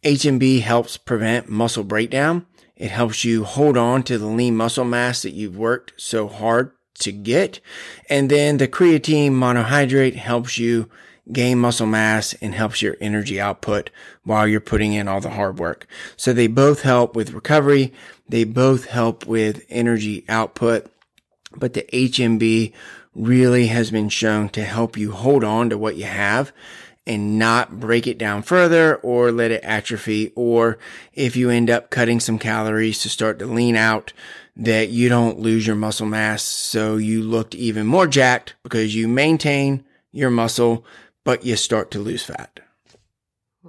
HMB 0.03 0.62
helps 0.62 0.97
prevent 0.97 1.49
muscle 1.49 1.85
breakdown 1.85 2.47
it 2.83 2.90
helps 2.90 3.25
you 3.25 3.45
hold 3.45 3.77
on 3.77 4.03
to 4.03 4.18
the 4.18 4.27
lean 4.27 4.57
muscle 4.57 4.85
mass 4.85 5.23
that 5.23 5.31
you've 5.31 5.57
worked 5.57 5.92
so 5.97 6.27
hard 6.27 6.73
to 6.99 7.12
get. 7.12 7.61
And 8.11 8.29
then 8.29 8.57
the 8.57 8.66
creatine 8.66 9.31
monohydrate 9.31 10.16
helps 10.16 10.59
you 10.59 10.90
gain 11.31 11.61
muscle 11.61 11.87
mass 11.87 12.35
and 12.42 12.57
helps 12.57 12.83
your 12.83 12.97
energy 13.01 13.40
output 13.40 13.90
while 14.25 14.49
you're 14.49 14.61
putting 14.61 14.95
in 14.95 15.07
all 15.07 15.21
the 15.21 15.31
hard 15.31 15.61
work. 15.61 15.87
So 16.16 16.33
they 16.33 16.49
both 16.49 16.83
help 16.83 17.14
with 17.14 17.31
recovery. 17.31 17.92
They 18.29 18.42
both 18.42 18.87
help 18.87 19.27
with 19.27 19.64
energy 19.68 20.25
output, 20.29 20.90
but 21.55 21.75
the 21.75 21.85
HMB 21.92 22.73
really 23.14 23.68
has 23.68 23.92
been 23.92 24.09
shown 24.09 24.49
to 24.49 24.64
help 24.64 24.97
you 24.97 25.12
hold 25.12 25.45
on 25.45 25.71
to 25.71 25.79
what 25.79 25.95
you 25.95 26.07
have 26.07 26.53
and 27.07 27.38
not 27.38 27.81
break 27.81 28.07
it 28.07 28.19
down 28.19 28.43
further 28.43 28.97
or 28.97 29.33
let 29.33 29.51
it 29.51 29.65
atrophy. 29.65 30.33
Or 30.35 30.79
if 31.12 31.37
you 31.37 31.51
end 31.51 31.71
up 31.71 31.91
cutting 31.91 32.21
some 32.21 32.38
calories 32.38 33.03
to 33.03 33.09
start 33.09 33.38
to 33.41 33.47
lean 33.47 33.77
out, 33.77 34.12
that 34.55 34.91
you 34.91 35.09
don't 35.09 35.38
lose 35.38 35.67
your 35.67 35.77
muscle 35.77 36.07
mass. 36.07 36.43
So 36.43 36.97
you 36.97 37.23
looked 37.23 37.55
even 37.55 37.87
more 37.87 38.07
jacked 38.07 38.55
because 38.62 38.95
you 38.95 39.09
maintain 39.09 39.85
your 40.12 40.31
muscle, 40.31 40.85
but 41.25 41.45
you 41.45 41.57
start 41.57 41.91
to 41.93 41.99
lose 41.99 42.23
fat. 42.23 42.61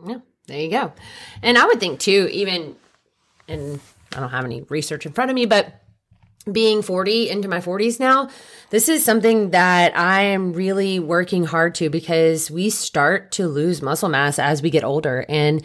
Yeah, 0.05 0.19
there 0.47 0.59
you 0.59 0.69
go. 0.69 0.91
And 1.41 1.57
I 1.57 1.65
would 1.65 1.79
think 1.79 1.99
too, 1.99 2.27
even, 2.31 2.75
and 3.47 3.79
I 4.13 4.19
don't 4.19 4.29
have 4.29 4.45
any 4.45 4.61
research 4.63 5.05
in 5.05 5.13
front 5.13 5.31
of 5.31 5.35
me, 5.35 5.45
but 5.45 5.82
being 6.51 6.81
40 6.81 7.29
into 7.29 7.47
my 7.47 7.59
40s 7.59 7.99
now, 7.99 8.29
this 8.69 8.89
is 8.89 9.05
something 9.05 9.51
that 9.51 9.97
I 9.97 10.21
am 10.21 10.53
really 10.53 10.99
working 10.99 11.45
hard 11.45 11.75
to 11.75 11.89
because 11.89 12.51
we 12.51 12.69
start 12.69 13.31
to 13.33 13.47
lose 13.47 13.81
muscle 13.81 14.09
mass 14.09 14.39
as 14.39 14.61
we 14.61 14.69
get 14.69 14.83
older. 14.83 15.25
And 15.29 15.63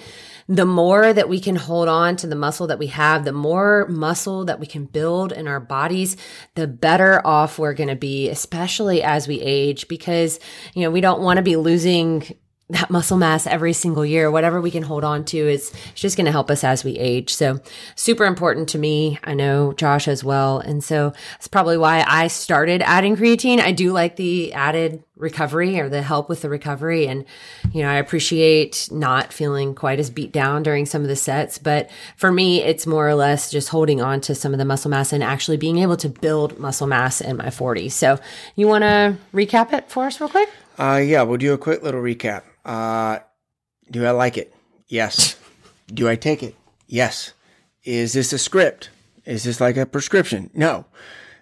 the 0.48 0.64
more 0.64 1.12
that 1.12 1.28
we 1.28 1.40
can 1.40 1.56
hold 1.56 1.88
on 1.88 2.16
to 2.16 2.26
the 2.26 2.36
muscle 2.36 2.68
that 2.68 2.78
we 2.78 2.86
have, 2.86 3.24
the 3.24 3.32
more 3.32 3.86
muscle 3.88 4.46
that 4.46 4.60
we 4.60 4.66
can 4.66 4.86
build 4.86 5.32
in 5.32 5.46
our 5.46 5.60
bodies, 5.60 6.16
the 6.54 6.66
better 6.66 7.26
off 7.26 7.58
we're 7.58 7.74
going 7.74 7.90
to 7.90 7.96
be, 7.96 8.30
especially 8.30 9.02
as 9.02 9.28
we 9.28 9.40
age, 9.40 9.88
because, 9.88 10.40
you 10.74 10.82
know, 10.82 10.90
we 10.90 11.02
don't 11.02 11.20
want 11.20 11.36
to 11.36 11.42
be 11.42 11.56
losing 11.56 12.34
that 12.70 12.90
muscle 12.90 13.16
mass 13.16 13.46
every 13.46 13.72
single 13.72 14.04
year. 14.04 14.30
Whatever 14.30 14.60
we 14.60 14.70
can 14.70 14.82
hold 14.82 15.02
on 15.02 15.24
to 15.26 15.38
is 15.38 15.72
just 15.94 16.16
going 16.16 16.26
to 16.26 16.32
help 16.32 16.50
us 16.50 16.62
as 16.62 16.84
we 16.84 16.98
age. 16.98 17.34
So 17.34 17.60
super 17.94 18.26
important 18.26 18.68
to 18.70 18.78
me. 18.78 19.18
I 19.24 19.32
know 19.32 19.72
Josh 19.72 20.06
as 20.06 20.22
well. 20.22 20.58
And 20.58 20.84
so 20.84 21.14
that's 21.32 21.48
probably 21.48 21.78
why 21.78 22.04
I 22.06 22.28
started 22.28 22.82
adding 22.82 23.16
creatine. 23.16 23.58
I 23.58 23.72
do 23.72 23.92
like 23.92 24.16
the 24.16 24.52
added 24.52 25.02
recovery 25.16 25.80
or 25.80 25.88
the 25.88 26.02
help 26.02 26.28
with 26.28 26.42
the 26.42 26.50
recovery. 26.50 27.06
And, 27.06 27.24
you 27.72 27.82
know, 27.82 27.88
I 27.88 27.94
appreciate 27.94 28.88
not 28.92 29.32
feeling 29.32 29.74
quite 29.74 29.98
as 29.98 30.10
beat 30.10 30.30
down 30.30 30.62
during 30.62 30.84
some 30.84 31.00
of 31.00 31.08
the 31.08 31.16
sets. 31.16 31.56
But 31.56 31.90
for 32.16 32.30
me, 32.30 32.62
it's 32.62 32.86
more 32.86 33.08
or 33.08 33.14
less 33.14 33.50
just 33.50 33.70
holding 33.70 34.02
on 34.02 34.20
to 34.22 34.34
some 34.34 34.52
of 34.52 34.58
the 34.58 34.66
muscle 34.66 34.90
mass 34.90 35.12
and 35.12 35.24
actually 35.24 35.56
being 35.56 35.78
able 35.78 35.96
to 35.96 36.08
build 36.10 36.58
muscle 36.58 36.86
mass 36.86 37.22
in 37.22 37.38
my 37.38 37.46
40s. 37.46 37.92
So 37.92 38.18
you 38.56 38.68
want 38.68 38.82
to 38.82 39.16
recap 39.32 39.72
it 39.72 39.90
for 39.90 40.04
us 40.04 40.20
real 40.20 40.28
quick? 40.28 40.50
Uh, 40.78 41.02
yeah, 41.04 41.22
we'll 41.22 41.38
do 41.38 41.54
a 41.54 41.58
quick 41.58 41.82
little 41.82 42.02
recap. 42.02 42.42
Uh, 42.68 43.20
do 43.90 44.04
I 44.04 44.10
like 44.10 44.36
it? 44.36 44.54
Yes. 44.88 45.36
do 45.88 46.06
I 46.06 46.16
take 46.16 46.42
it? 46.42 46.54
Yes. 46.86 47.32
Is 47.82 48.12
this 48.12 48.34
a 48.34 48.38
script? 48.38 48.90
Is 49.24 49.44
this 49.44 49.58
like 49.58 49.78
a 49.78 49.86
prescription? 49.86 50.50
No. 50.52 50.84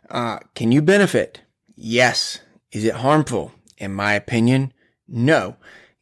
Uh, 0.08 0.38
can 0.54 0.70
you 0.70 0.80
benefit? 0.80 1.40
Yes. 1.74 2.38
Is 2.70 2.84
it 2.84 2.94
harmful? 2.94 3.52
In 3.76 3.92
my 3.92 4.12
opinion, 4.14 4.72
no. 5.08 5.56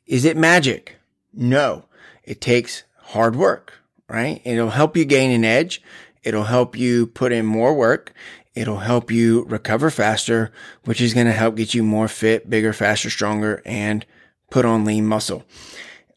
Is 0.07 0.27
it 0.27 0.37
magic? 0.37 0.97
No. 1.33 1.87
It 2.23 2.43
takes 2.43 2.85
hard 2.99 3.35
work, 3.35 3.73
right? 4.09 4.43
It'll 4.45 4.71
help 4.71 4.95
you 4.95 5.07
gain 5.07 5.31
an 5.31 5.45
edge. 5.45 5.83
It'll 6.23 6.45
help 6.45 6.77
you 6.77 7.07
put 7.07 7.33
in 7.33 7.47
more 7.47 7.75
work. 7.75 8.13
It'll 8.55 8.79
help 8.79 9.11
you 9.11 9.45
recover 9.45 9.91
faster, 9.91 10.53
which 10.85 11.01
is 11.01 11.15
going 11.15 11.27
to 11.27 11.33
help 11.33 11.57
get 11.57 11.73
you 11.73 11.83
more 11.83 12.09
fit, 12.09 12.49
bigger, 12.49 12.75
faster, 12.75 13.09
stronger, 13.09 13.63
and 13.65 14.05
put 14.51 14.65
on 14.65 14.85
lean 14.85 15.07
muscle. 15.07 15.45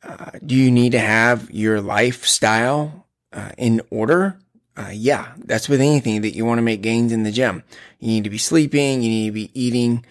Uh, 0.03 0.31
do 0.45 0.55
you 0.55 0.71
need 0.71 0.91
to 0.93 0.99
have 0.99 1.49
your 1.51 1.81
lifestyle 1.81 3.07
uh, 3.33 3.51
in 3.57 3.81
order? 3.89 4.39
Uh, 4.75 4.91
yeah, 4.93 5.31
that's 5.45 5.67
with 5.67 5.81
anything 5.81 6.21
that 6.21 6.35
you 6.35 6.45
want 6.45 6.59
to 6.59 6.61
make 6.63 6.81
gains 6.81 7.11
in 7.11 7.23
the 7.23 7.31
gym. 7.31 7.63
You 7.99 8.09
need 8.09 8.23
to 8.25 8.29
be 8.29 8.37
sleeping. 8.37 9.01
You 9.01 9.09
need 9.09 9.25
to 9.27 9.31
be 9.33 9.51
eating 9.59 10.05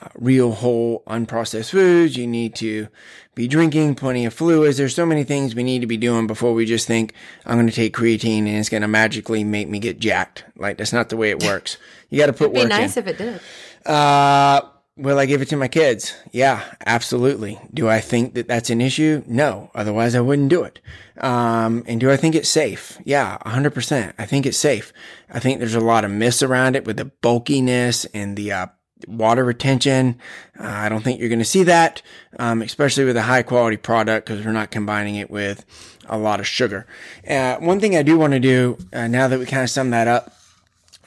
uh, 0.00 0.08
real 0.14 0.52
whole 0.52 1.02
unprocessed 1.08 1.70
foods. 1.70 2.16
You 2.16 2.28
need 2.28 2.54
to 2.56 2.86
be 3.34 3.48
drinking 3.48 3.96
plenty 3.96 4.24
of 4.24 4.32
fluids. 4.32 4.76
There's 4.76 4.94
so 4.94 5.04
many 5.04 5.24
things 5.24 5.54
we 5.56 5.64
need 5.64 5.80
to 5.80 5.88
be 5.88 5.96
doing 5.96 6.28
before 6.28 6.54
we 6.54 6.66
just 6.66 6.86
think 6.86 7.14
I'm 7.44 7.56
going 7.56 7.66
to 7.66 7.72
take 7.72 7.96
creatine 7.96 8.40
and 8.46 8.56
it's 8.56 8.68
going 8.68 8.82
to 8.82 8.88
magically 8.88 9.42
make 9.42 9.68
me 9.68 9.80
get 9.80 9.98
jacked. 9.98 10.44
Like 10.56 10.78
that's 10.78 10.92
not 10.92 11.08
the 11.08 11.16
way 11.16 11.30
it 11.30 11.42
works. 11.42 11.76
You 12.08 12.18
got 12.18 12.26
to 12.26 12.32
put 12.32 12.44
It'd 12.50 12.56
work 12.56 12.64
be 12.64 12.68
nice 12.68 12.96
in. 12.96 13.02
if 13.02 13.08
it 13.08 13.18
did. 13.18 13.40
Uh, 13.84 14.60
Will 14.96 15.18
I 15.18 15.24
give 15.24 15.40
it 15.40 15.48
to 15.48 15.56
my 15.56 15.68
kids? 15.68 16.14
Yeah, 16.32 16.62
absolutely. 16.84 17.58
Do 17.72 17.88
I 17.88 18.00
think 18.00 18.34
that 18.34 18.46
that's 18.46 18.68
an 18.68 18.82
issue? 18.82 19.22
No. 19.26 19.70
Otherwise, 19.74 20.14
I 20.14 20.20
wouldn't 20.20 20.50
do 20.50 20.64
it. 20.64 20.80
Um, 21.16 21.82
and 21.86 21.98
do 21.98 22.10
I 22.10 22.18
think 22.18 22.34
it's 22.34 22.50
safe? 22.50 22.98
Yeah, 23.02 23.38
100%. 23.46 24.12
I 24.18 24.26
think 24.26 24.44
it's 24.44 24.58
safe. 24.58 24.92
I 25.30 25.38
think 25.38 25.58
there's 25.58 25.74
a 25.74 25.80
lot 25.80 26.04
of 26.04 26.10
myths 26.10 26.42
around 26.42 26.76
it 26.76 26.84
with 26.84 26.98
the 26.98 27.06
bulkiness 27.06 28.04
and 28.12 28.36
the, 28.36 28.52
uh, 28.52 28.66
water 29.08 29.44
retention. 29.44 30.18
Uh, 30.60 30.66
I 30.66 30.88
don't 30.88 31.02
think 31.02 31.18
you're 31.18 31.28
going 31.28 31.38
to 31.38 31.44
see 31.44 31.64
that, 31.64 32.02
um, 32.38 32.60
especially 32.62 33.04
with 33.04 33.16
a 33.16 33.22
high 33.22 33.42
quality 33.42 33.76
product 33.78 34.26
because 34.26 34.44
we're 34.44 34.52
not 34.52 34.70
combining 34.70 35.16
it 35.16 35.30
with 35.30 35.64
a 36.06 36.18
lot 36.18 36.38
of 36.38 36.46
sugar. 36.46 36.86
Uh, 37.26 37.56
one 37.56 37.80
thing 37.80 37.96
I 37.96 38.02
do 38.02 38.18
want 38.18 38.34
to 38.34 38.40
do, 38.40 38.76
uh, 38.92 39.08
now 39.08 39.26
that 39.28 39.38
we 39.38 39.46
kind 39.46 39.62
of 39.62 39.70
sum 39.70 39.90
that 39.90 40.06
up, 40.06 40.34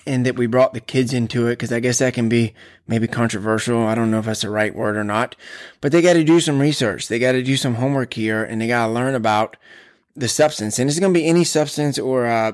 and 0.08 0.26
that 0.26 0.36
we 0.36 0.48
brought 0.48 0.74
the 0.74 0.80
kids 0.80 1.14
into 1.14 1.48
it 1.48 1.54
because 1.54 1.72
I 1.74 1.80
guess 1.80 2.00
that 2.00 2.14
can 2.14 2.30
be 2.30 2.54
maybe 2.88 3.08
controversial. 3.08 3.86
I 3.86 3.96
don't 3.96 4.12
know 4.12 4.20
if 4.20 4.26
that's 4.26 4.42
the 4.42 4.50
right 4.50 4.76
word 4.76 4.96
or 4.96 5.04
not, 5.04 5.36
but 5.82 5.92
they 5.92 6.02
got 6.02 6.14
to 6.14 6.24
do 6.24 6.40
some 6.40 6.60
research. 6.60 7.08
They 7.08 7.20
got 7.20 7.32
to 7.34 7.44
do 7.44 7.58
some 7.58 7.76
homework 7.76 8.14
here 8.14 8.44
and 8.44 8.62
they 8.62 8.68
got 8.68 8.88
to 8.88 8.94
learn 8.94 9.16
about 9.16 9.58
the 10.16 10.28
substance. 10.28 10.78
And 10.80 10.90
it's 10.90 11.00
going 11.00 11.14
to 11.14 11.20
be 11.20 11.26
any 11.26 11.44
substance 11.44 11.98
or, 11.98 12.28
uh, 12.28 12.54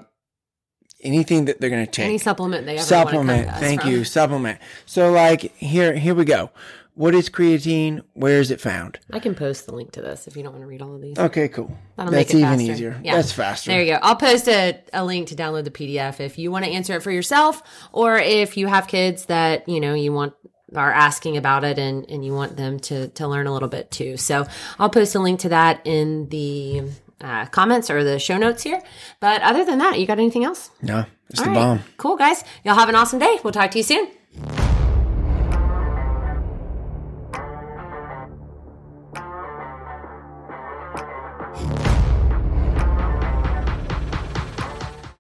anything 1.04 1.46
that 1.46 1.60
they're 1.60 1.70
going 1.70 1.86
to 1.86 1.92
take. 1.92 2.06
Any 2.06 2.18
supplement 2.18 2.66
they 2.66 2.76
ever 2.76 2.84
supplement. 2.84 3.48
want 3.48 3.58
to 3.58 3.62
Thank 3.62 3.82
from. 3.82 3.92
you. 3.92 4.04
Supplement. 4.04 4.60
So 4.86 5.12
like 5.12 5.56
here, 5.58 5.96
here 5.96 6.16
we 6.16 6.26
go. 6.26 6.52
What 6.94 7.16
is 7.16 7.30
creatine? 7.30 8.02
Where 8.14 8.40
is 8.42 8.52
it 8.52 8.60
found? 8.60 9.00
I 9.12 9.20
can 9.20 9.34
post 9.34 9.66
the 9.66 9.74
link 9.74 9.94
to 9.94 10.02
this 10.02 10.28
if 10.28 10.36
you 10.36 10.44
don't 10.44 10.52
want 10.52 10.64
to 10.64 10.68
read 10.68 10.82
all 10.82 10.94
of 10.96 11.02
these. 11.02 11.18
Okay, 11.18 11.48
cool. 11.48 11.76
That'll 11.96 12.12
That's 12.12 12.34
make 12.34 12.36
it 12.36 12.46
even 12.46 12.60
faster. 12.60 12.72
easier. 12.74 13.02
Yeah. 13.04 13.16
That's 13.16 13.32
faster. 13.32 13.72
There 13.72 13.82
you 13.82 13.94
go. 13.94 14.00
I'll 14.02 14.18
post 14.18 14.48
a, 14.50 14.80
a 14.92 15.06
link 15.06 15.30
to 15.30 15.36
download 15.36 15.64
the 15.64 15.72
PDF 15.72 16.20
if 16.20 16.38
you 16.38 16.52
want 16.52 16.66
to 16.66 16.72
answer 16.72 16.94
it 16.96 17.02
for 17.02 17.12
yourself 17.12 17.64
or 17.94 18.18
if 18.18 18.58
you 18.58 18.68
have 18.68 18.88
kids 18.88 19.26
that, 19.28 19.68
you 19.70 19.80
know, 19.80 19.94
you 19.94 20.12
want 20.12 20.34
are 20.76 20.92
asking 20.92 21.36
about 21.38 21.64
it 21.66 21.78
and, 21.78 22.10
and 22.10 22.24
you 22.24 22.34
want 22.34 22.56
them 22.56 22.80
to, 22.80 23.08
to 23.10 23.28
learn 23.28 23.46
a 23.48 23.54
little 23.54 23.68
bit 23.70 23.92
too. 23.92 24.16
So 24.18 24.48
I'll 24.80 24.90
post 24.90 25.16
a 25.16 25.20
link 25.20 25.42
to 25.42 25.50
that 25.50 25.82
in 25.86 26.30
the 26.30 26.84
uh, 27.20 27.46
comments 27.48 27.90
or 27.90 28.04
the 28.04 28.20
show 28.20 28.38
notes 28.38 28.64
here. 28.64 28.82
But 29.20 29.42
other 29.42 29.66
than 29.66 29.80
that, 29.80 30.00
you 30.00 30.08
got 30.08 30.18
anything 30.20 30.44
else? 30.46 30.72
No, 30.82 31.06
it's 31.30 31.40
All 31.40 31.46
the 31.46 31.52
right. 31.52 31.56
bomb. 31.58 31.80
Cool, 31.98 32.16
guys. 32.16 32.44
Y'all 32.64 32.76
have 32.76 32.90
an 32.90 32.96
awesome 32.96 33.20
day. 33.20 33.40
We'll 33.44 33.54
talk 33.54 33.72
to 33.72 33.80
you 33.80 33.84
soon. 33.84 34.71